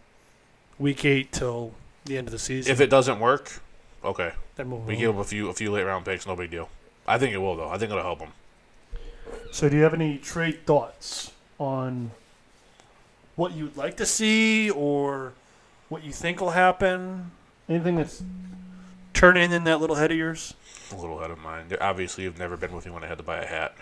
[0.78, 1.74] week eight till
[2.06, 2.72] the end of the season.
[2.72, 3.62] If it doesn't work,
[4.04, 6.52] okay, then move we give him a few a few late round picks, no big
[6.52, 6.70] deal.
[7.08, 7.70] I think it will though.
[7.70, 8.32] I think it'll help him.
[9.52, 12.12] So, do you have any trade thoughts on
[13.36, 15.34] what you'd like to see or
[15.90, 17.32] what you think will happen?
[17.70, 18.22] Anything that's
[19.14, 20.54] turning in that little head of yours?
[20.92, 21.66] A little ahead of mine.
[21.70, 23.76] They obviously have never been with me when I had to buy a hat.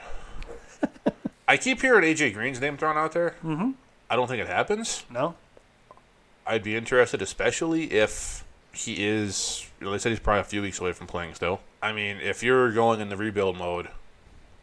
[1.47, 3.35] I keep hearing AJ Green's name thrown out there.
[3.43, 3.71] Mm-hmm.
[4.09, 5.03] I don't think it happens.
[5.09, 5.35] No.
[6.45, 9.67] I'd be interested, especially if he is.
[9.79, 11.61] You know, they said he's probably a few weeks away from playing still.
[11.81, 13.89] I mean, if you're going in the rebuild mode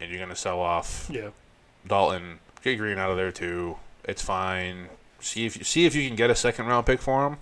[0.00, 1.30] and you're going to sell off Yeah.
[1.86, 3.76] Dalton, get Green out of there too.
[4.04, 4.88] It's fine.
[5.20, 7.36] See if you, see if you can get a second round pick for him.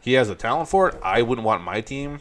[0.00, 0.96] He has the talent for it.
[1.02, 2.20] I wouldn't want my team.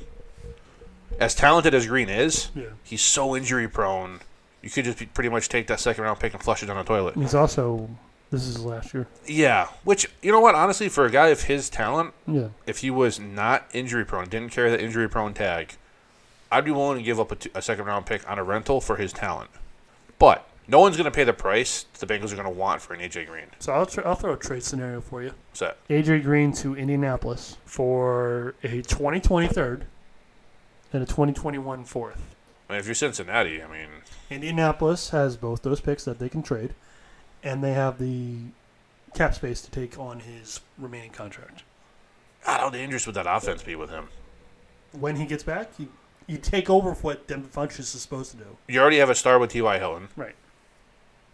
[1.20, 2.66] As talented as Green is, Yeah.
[2.84, 4.20] he's so injury prone.
[4.62, 6.78] You could just be, pretty much take that second round pick and flush it down
[6.78, 7.16] the toilet.
[7.16, 7.90] He's also.
[8.32, 9.06] This is his last year.
[9.28, 10.56] Yeah, which you know what?
[10.56, 12.48] Honestly, for a guy of his talent, Yeah.
[12.66, 15.76] if he was not injury prone, didn't carry the injury prone tag,
[16.52, 18.82] I'd be willing to give up a, two, a second round pick on a rental
[18.82, 19.52] for his talent.
[20.18, 22.94] But no one's going to pay the price the Bengals are going to want for
[22.96, 23.46] an AJ Green.
[23.60, 25.34] So, I'll, tr- I'll throw a trade scenario for you.
[25.52, 25.78] What's that?
[25.90, 29.48] AJ Green to Indianapolis for a 2020
[30.94, 32.36] and a 2021 fourth.
[32.70, 33.90] I mean, if you're Cincinnati, I mean,
[34.30, 36.74] Indianapolis has both those picks that they can trade,
[37.44, 38.38] and they have the
[39.14, 41.64] cap space to take on his remaining contract.
[42.46, 44.10] God, how dangerous would that offense be with him?
[44.92, 45.90] When he gets back, you,
[46.28, 48.46] you take over for what Devin Funchess is supposed to do.
[48.68, 49.80] You already have a star with T.Y.
[49.80, 50.10] Hilton.
[50.16, 50.36] Right.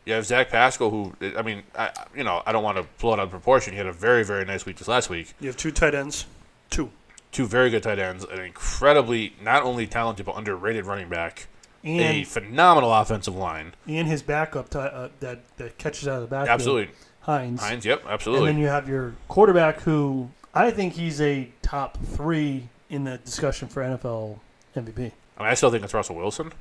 [0.06, 3.14] You have Zach Pascal, who, I mean, I, you know, I don't want to blow
[3.14, 3.74] it out of proportion.
[3.74, 5.34] He had a very, very nice week this last week.
[5.40, 6.26] You have two tight ends.
[6.70, 6.90] Two.
[7.32, 11.48] Two very good tight ends, an incredibly, not only talented, but underrated running back,
[11.84, 13.74] and, a phenomenal offensive line.
[13.88, 16.50] and his backup uh, that, that catches out of the backfield.
[16.54, 16.94] Absolutely.
[17.22, 17.62] Hines.
[17.62, 18.50] Hines, yep, absolutely.
[18.50, 23.18] And then you have your quarterback who I think he's a top three in the
[23.20, 24.40] discussion for NFL
[24.76, 24.98] MVP.
[25.38, 26.52] I mean, I still think it's Russell Wilson,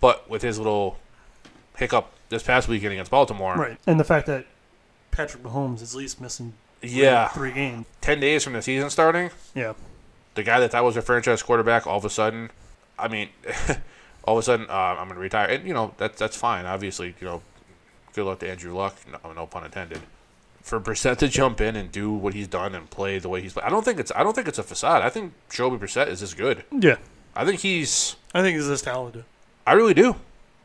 [0.00, 0.98] but with his little
[1.78, 3.78] hiccup this past weekend against Baltimore, Right.
[3.86, 4.46] And the fact that
[5.10, 7.86] Patrick Mahomes is at least missing three- yeah, three games.
[8.02, 9.72] ten days from the season starting, Yeah.
[10.34, 12.50] The guy that thought was a franchise quarterback, all of a sudden,
[12.98, 13.28] I mean,
[14.24, 16.66] all of a sudden, uh, I'm going to retire, and you know that's that's fine.
[16.66, 17.42] Obviously, you know,
[18.14, 18.96] good luck to Andrew Luck.
[19.24, 20.00] No, no pun intended.
[20.62, 23.52] For Brissett to jump in and do what he's done and play the way he's
[23.52, 25.02] played, I don't think it's I don't think it's a facade.
[25.02, 26.64] I think Jacoby Brissett is this good.
[26.72, 26.96] Yeah.
[27.36, 28.16] I think he's.
[28.32, 29.24] I think he's this talented.
[29.66, 30.16] I really do.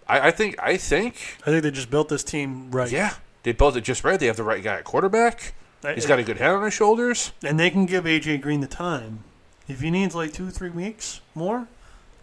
[0.07, 0.55] I, I think.
[0.59, 1.37] I think.
[1.41, 2.91] I think they just built this team right.
[2.91, 4.19] Yeah, they built it just right.
[4.19, 5.53] They have the right guy at quarterback.
[5.95, 7.31] He's got a good head on his shoulders.
[7.41, 9.23] and they can give AJ Green the time.
[9.69, 11.67] If he needs like two or three weeks more,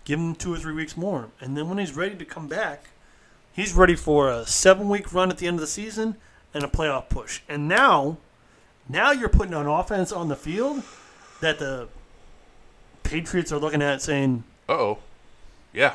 [0.05, 1.29] give him two or three weeks more.
[1.41, 2.87] And then when he's ready to come back,
[3.53, 6.17] he's ready for a seven week run at the end of the season
[6.53, 7.41] and a playoff push.
[7.49, 8.19] And now,
[8.89, 10.83] now you're putting an offense on the field
[11.41, 11.89] that the
[13.05, 14.99] Patriots are looking at saying, Uh oh.
[15.73, 15.95] Yeah,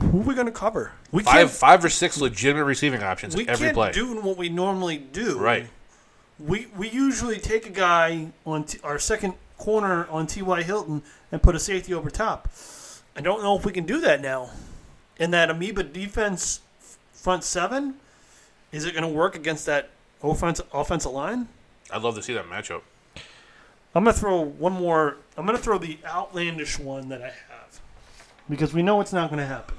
[0.00, 0.92] "Who are we going to cover?
[1.10, 3.92] We five five or six legitimate receiving options We every can't play.
[3.92, 5.38] do what we normally do.
[5.38, 5.66] Right.
[6.38, 10.62] We we usually take a guy on t- our second corner on T.Y.
[10.64, 12.48] Hilton and put a safety over top.
[13.16, 14.50] I don't know if we can do that now.
[15.18, 16.60] And that amoeba defense
[17.12, 17.94] front seven,
[18.72, 19.90] is it going to work against that
[20.22, 21.46] offense offensive line?
[21.92, 22.80] I'd love to see that matchup.
[23.94, 25.18] I'm going to throw one more.
[25.36, 27.80] I'm going to throw the outlandish one that I have
[28.48, 29.76] because we know it's not going to happen.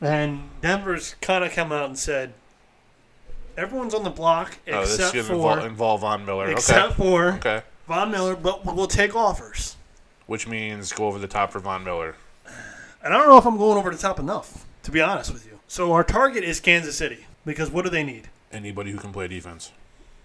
[0.00, 2.34] And Denver's kind of come out and said
[3.56, 6.50] everyone's on the block Oh, except should for involve, involve Von Miller.
[6.50, 7.62] except for Okay.
[7.86, 9.76] Von Miller, but we'll take offers.
[10.26, 12.16] Which means go over the top for Von Miller.
[13.02, 15.46] And I don't know if I'm going over the top enough, to be honest with
[15.46, 15.58] you.
[15.68, 18.28] So our target is Kansas City because what do they need?
[18.50, 19.72] Anybody who can play defense.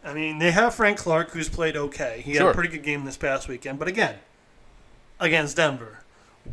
[0.03, 2.21] I mean, they have Frank Clark, who's played okay.
[2.23, 4.15] He had a pretty good game this past weekend, but again,
[5.19, 5.99] against Denver,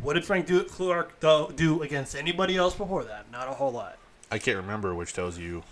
[0.01, 3.31] what did Frank do, Clark do, do against anybody else before that?
[3.31, 3.97] Not a whole lot.
[4.29, 5.63] I can't remember, which tells you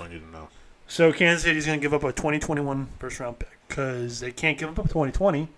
[0.00, 0.48] I need to know.
[0.88, 4.56] So Kansas City's going to give up a 2021 first round pick because they can't
[4.56, 5.48] give up a 2020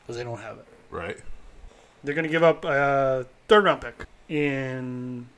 [0.00, 0.66] because they don't have it.
[0.90, 1.18] Right?
[2.02, 5.28] They're going to give up a third round pick in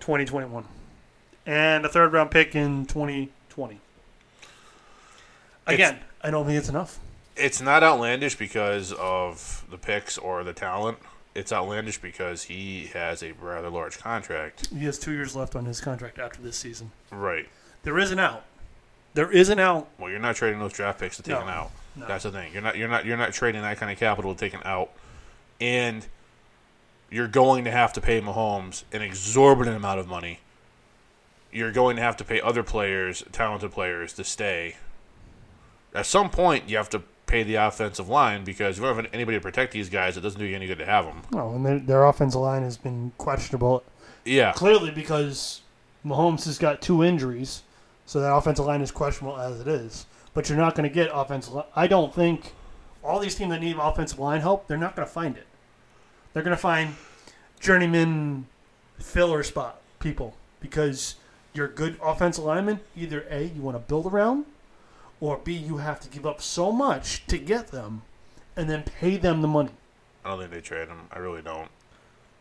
[0.00, 0.64] 2021
[1.46, 3.80] and a third round pick in 2020.
[5.66, 6.98] Again, I don't think it's enough.
[7.36, 10.98] It's not outlandish because of the picks or the talent.
[11.34, 14.66] It's outlandish because he has a rather large contract.
[14.66, 16.90] He has two years left on his contract after this season.
[17.10, 17.48] Right.
[17.82, 18.44] There is an out.
[19.14, 19.88] There is an out.
[19.98, 21.42] Well, you're not trading those draft picks to take No.
[21.42, 21.70] an out.
[21.96, 22.06] No.
[22.06, 22.52] That's the thing.
[22.52, 22.76] You're not.
[22.76, 23.04] You're not.
[23.04, 24.90] You're not trading that kind of capital to take an out,
[25.60, 26.06] and
[27.10, 30.40] you're going to have to pay Mahomes an exorbitant amount of money.
[31.52, 34.76] You're going to have to pay other players, talented players, to stay.
[35.94, 39.14] At some point, you have to pay the offensive line because if you don't have
[39.14, 41.20] anybody to protect these guys, it doesn't do you any good to have them.
[41.34, 43.82] Oh, and their, their offensive line has been questionable.
[44.24, 45.60] Yeah, Clearly, because
[46.06, 47.62] Mahomes has got two injuries,
[48.12, 50.04] so that offensive line is questionable as it is.
[50.34, 51.54] But you're not going to get offensive.
[51.54, 52.52] Li- I don't think
[53.02, 55.46] all these teams that need offensive line help, they're not going to find it.
[56.32, 56.94] They're going to find
[57.58, 58.48] journeyman
[58.98, 61.14] filler spot people because
[61.54, 62.80] you're good offensive lineman.
[62.94, 64.44] Either a you want to build around,
[65.18, 68.02] or b you have to give up so much to get them,
[68.56, 69.70] and then pay them the money.
[70.22, 71.08] I don't think they trade him.
[71.10, 71.70] I really don't.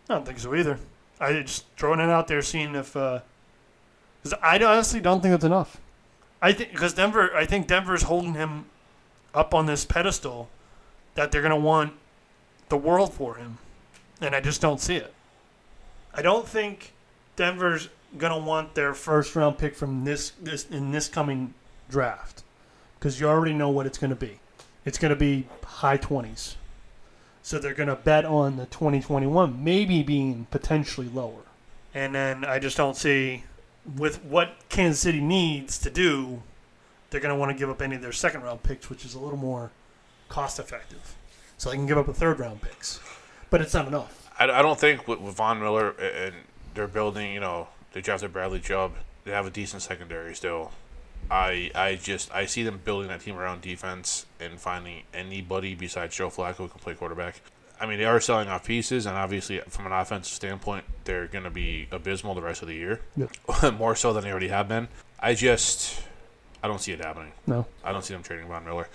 [0.09, 0.79] I don't think so either.
[1.21, 2.93] I just throwing it out there, seeing if.
[2.93, 3.21] Uh,
[4.21, 5.79] Because I honestly don't think it's enough.
[6.41, 8.65] I think because Denver, I think Denver's holding him
[9.33, 10.49] up on this pedestal
[11.15, 11.93] that they're going to want
[12.69, 13.57] the world for him,
[14.19, 15.13] and I just don't see it.
[16.13, 16.93] I don't think
[17.35, 21.53] Denver's going to want their first round pick from this this in this coming
[21.89, 22.43] draft
[22.99, 24.39] because you already know what it's going to be.
[24.85, 26.55] It's going to be high twenties.
[27.43, 31.41] So they're going to bet on the 2021 maybe being potentially lower.
[31.93, 33.43] And then I just don't see,
[33.97, 36.43] with what Kansas City needs to do,
[37.09, 39.13] they're going to want to give up any of their second round picks, which is
[39.15, 39.71] a little more
[40.29, 41.15] cost effective.
[41.57, 42.99] So they can give up a third round picks.
[43.49, 44.29] But it's not enough.
[44.39, 46.33] I, I don't think with, with Von Miller and
[46.73, 48.93] they're building, you know, they drafted Bradley Chubb.
[49.25, 50.71] They have a decent secondary still.
[51.29, 56.15] I I just I see them building that team around defense and finding anybody besides
[56.15, 57.41] Joe Flacco who can play quarterback.
[57.81, 61.45] I mean, they are selling off pieces, and obviously, from an offensive standpoint, they're going
[61.45, 63.01] to be abysmal the rest of the year,
[63.77, 64.87] more so than they already have been.
[65.19, 66.01] I just
[66.63, 67.31] I don't see it happening.
[67.47, 67.65] No.
[67.83, 68.87] I don't see them trading Von Miller.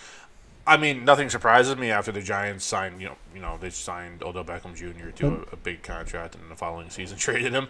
[0.66, 4.22] I mean, nothing surprises me after the Giants signed, you know, you know, they signed
[4.22, 5.10] Odell Beckham Jr.
[5.10, 7.68] to a, a big contract, and in the following season traded him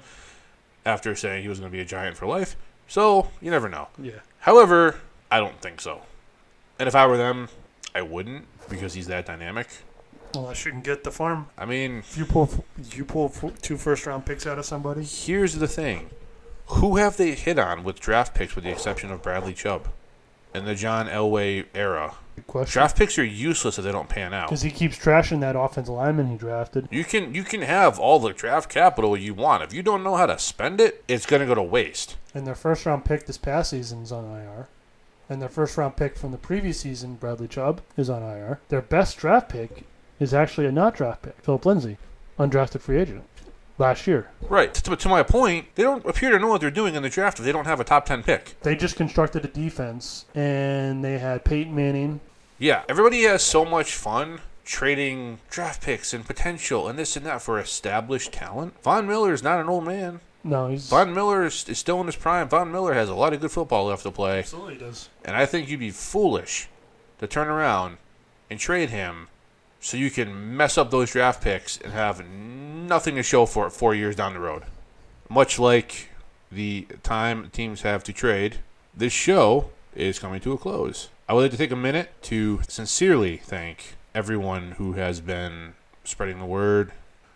[0.84, 2.56] after saying he was going to be a Giant for life.
[2.88, 3.88] So you never know.
[3.98, 4.20] Yeah.
[4.40, 5.00] However,
[5.30, 6.02] I don't think so.
[6.78, 7.48] And if I were them,
[7.94, 9.68] I wouldn't because he's that dynamic.
[10.36, 11.46] Unless you can get the farm.
[11.56, 13.30] I mean, If you pull, you pull
[13.62, 15.02] two first round picks out of somebody.
[15.04, 16.10] here's the thing:
[16.66, 19.88] who have they hit on with draft picks, with the exception of Bradley Chubb?
[20.54, 22.14] in the John Elway era.
[22.46, 22.72] Question.
[22.72, 24.48] Draft picks are useless if they don't pan out.
[24.48, 26.88] Because he keeps trashing that offensive lineman he drafted.
[26.90, 29.62] You can you can have all the draft capital you want.
[29.62, 32.16] If you don't know how to spend it, it's going to go to waste.
[32.34, 34.68] And their first round pick this past season is on IR.
[35.28, 38.60] And their first round pick from the previous season, Bradley Chubb, is on IR.
[38.68, 39.84] Their best draft pick
[40.18, 41.98] is actually a not draft pick, Phillip Lindsay,
[42.38, 43.24] undrafted free agent
[43.78, 44.30] last year.
[44.48, 44.72] Right.
[44.74, 47.38] To, to my point, they don't appear to know what they're doing in the draft
[47.38, 48.60] if they don't have a top 10 pick.
[48.62, 52.20] They just constructed a defense, and they had Peyton Manning.
[52.58, 57.40] Yeah, everybody has so much fun trading draft picks and potential and this and that
[57.40, 58.74] for established talent.
[58.82, 60.20] Von Miller is not an old man.
[60.42, 62.48] No, he's Von Miller is, is still in his prime.
[62.48, 64.40] Von Miller has a lot of good football left to play.
[64.40, 65.08] absolutely does.
[65.24, 66.68] And I think you'd be foolish
[67.18, 67.98] to turn around
[68.50, 69.28] and trade him
[69.86, 73.70] so you can mess up those draft picks and have nothing to show for it
[73.70, 74.64] four years down the road.
[75.28, 76.08] Much like
[76.50, 78.56] the time teams have to trade,
[78.92, 81.10] this show is coming to a close.
[81.28, 86.40] I would like to take a minute to sincerely thank everyone who has been spreading
[86.40, 86.90] the word.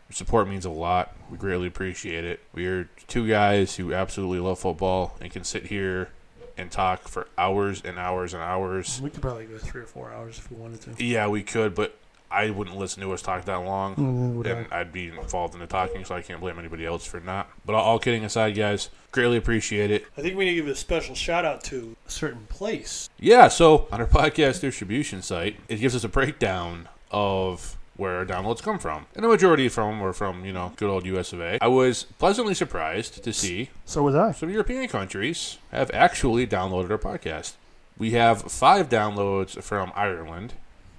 [0.09, 1.15] Your support means a lot.
[1.31, 2.41] We greatly appreciate it.
[2.53, 6.09] We are two guys who absolutely love football and can sit here
[6.57, 9.01] and talk for hours and hours and hours.
[9.01, 11.05] We could probably go three or four hours if we wanted to.
[11.05, 11.97] Yeah, we could, but
[12.31, 14.51] I wouldn't listen to us talk that long, Mm, would I?
[14.51, 17.49] and I'd be involved in the talking, so I can't blame anybody else for not.
[17.67, 20.07] But all, all kidding aside, guys, greatly appreciate it.
[20.17, 23.09] I think we need to give a special shout out to a certain place.
[23.19, 28.25] Yeah, so on our podcast distribution site, it gives us a breakdown of where our
[28.25, 29.05] downloads come from.
[29.15, 31.59] And the majority of them were from, you know, good old US of A.
[31.63, 34.33] I was pleasantly surprised to see So was I.
[34.33, 37.55] some European countries have actually downloaded our podcast.
[37.99, 40.55] We have five downloads from Ireland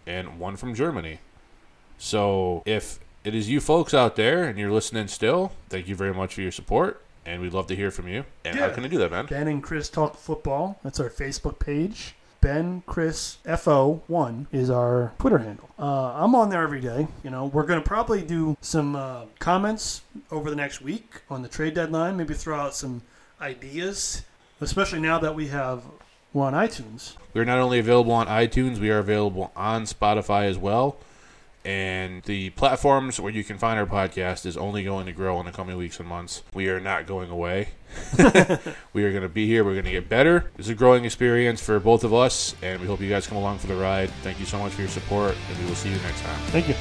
[0.05, 1.19] and one from Germany.
[1.97, 6.13] So if it is you folks out there and you're listening still, thank you very
[6.13, 7.03] much for your support.
[7.25, 8.25] And we'd love to hear from you.
[8.43, 9.27] And how can I do that, man?
[9.27, 10.79] Ben and Chris Talk Football.
[10.83, 12.15] That's our Facebook page.
[12.41, 15.69] Ben Chris FO1 is our Twitter handle.
[15.77, 17.07] Uh, I'm on there every day.
[17.23, 21.43] You know, we're going to probably do some uh, comments over the next week on
[21.43, 22.17] the trade deadline.
[22.17, 23.03] Maybe throw out some
[23.39, 24.23] ideas,
[24.59, 25.83] especially now that we have
[26.33, 27.15] we're on iTunes.
[27.33, 30.97] We're not only available on iTunes, we are available on Spotify as well.
[31.63, 35.45] And the platforms where you can find our podcast is only going to grow in
[35.45, 36.41] the coming weeks and months.
[36.55, 37.69] We are not going away.
[38.93, 39.63] we are going to be here.
[39.63, 40.49] We're going to get better.
[40.57, 43.37] This is a growing experience for both of us, and we hope you guys come
[43.37, 44.09] along for the ride.
[44.23, 46.39] Thank you so much for your support, and we will see you next time.
[46.47, 46.75] Thank you.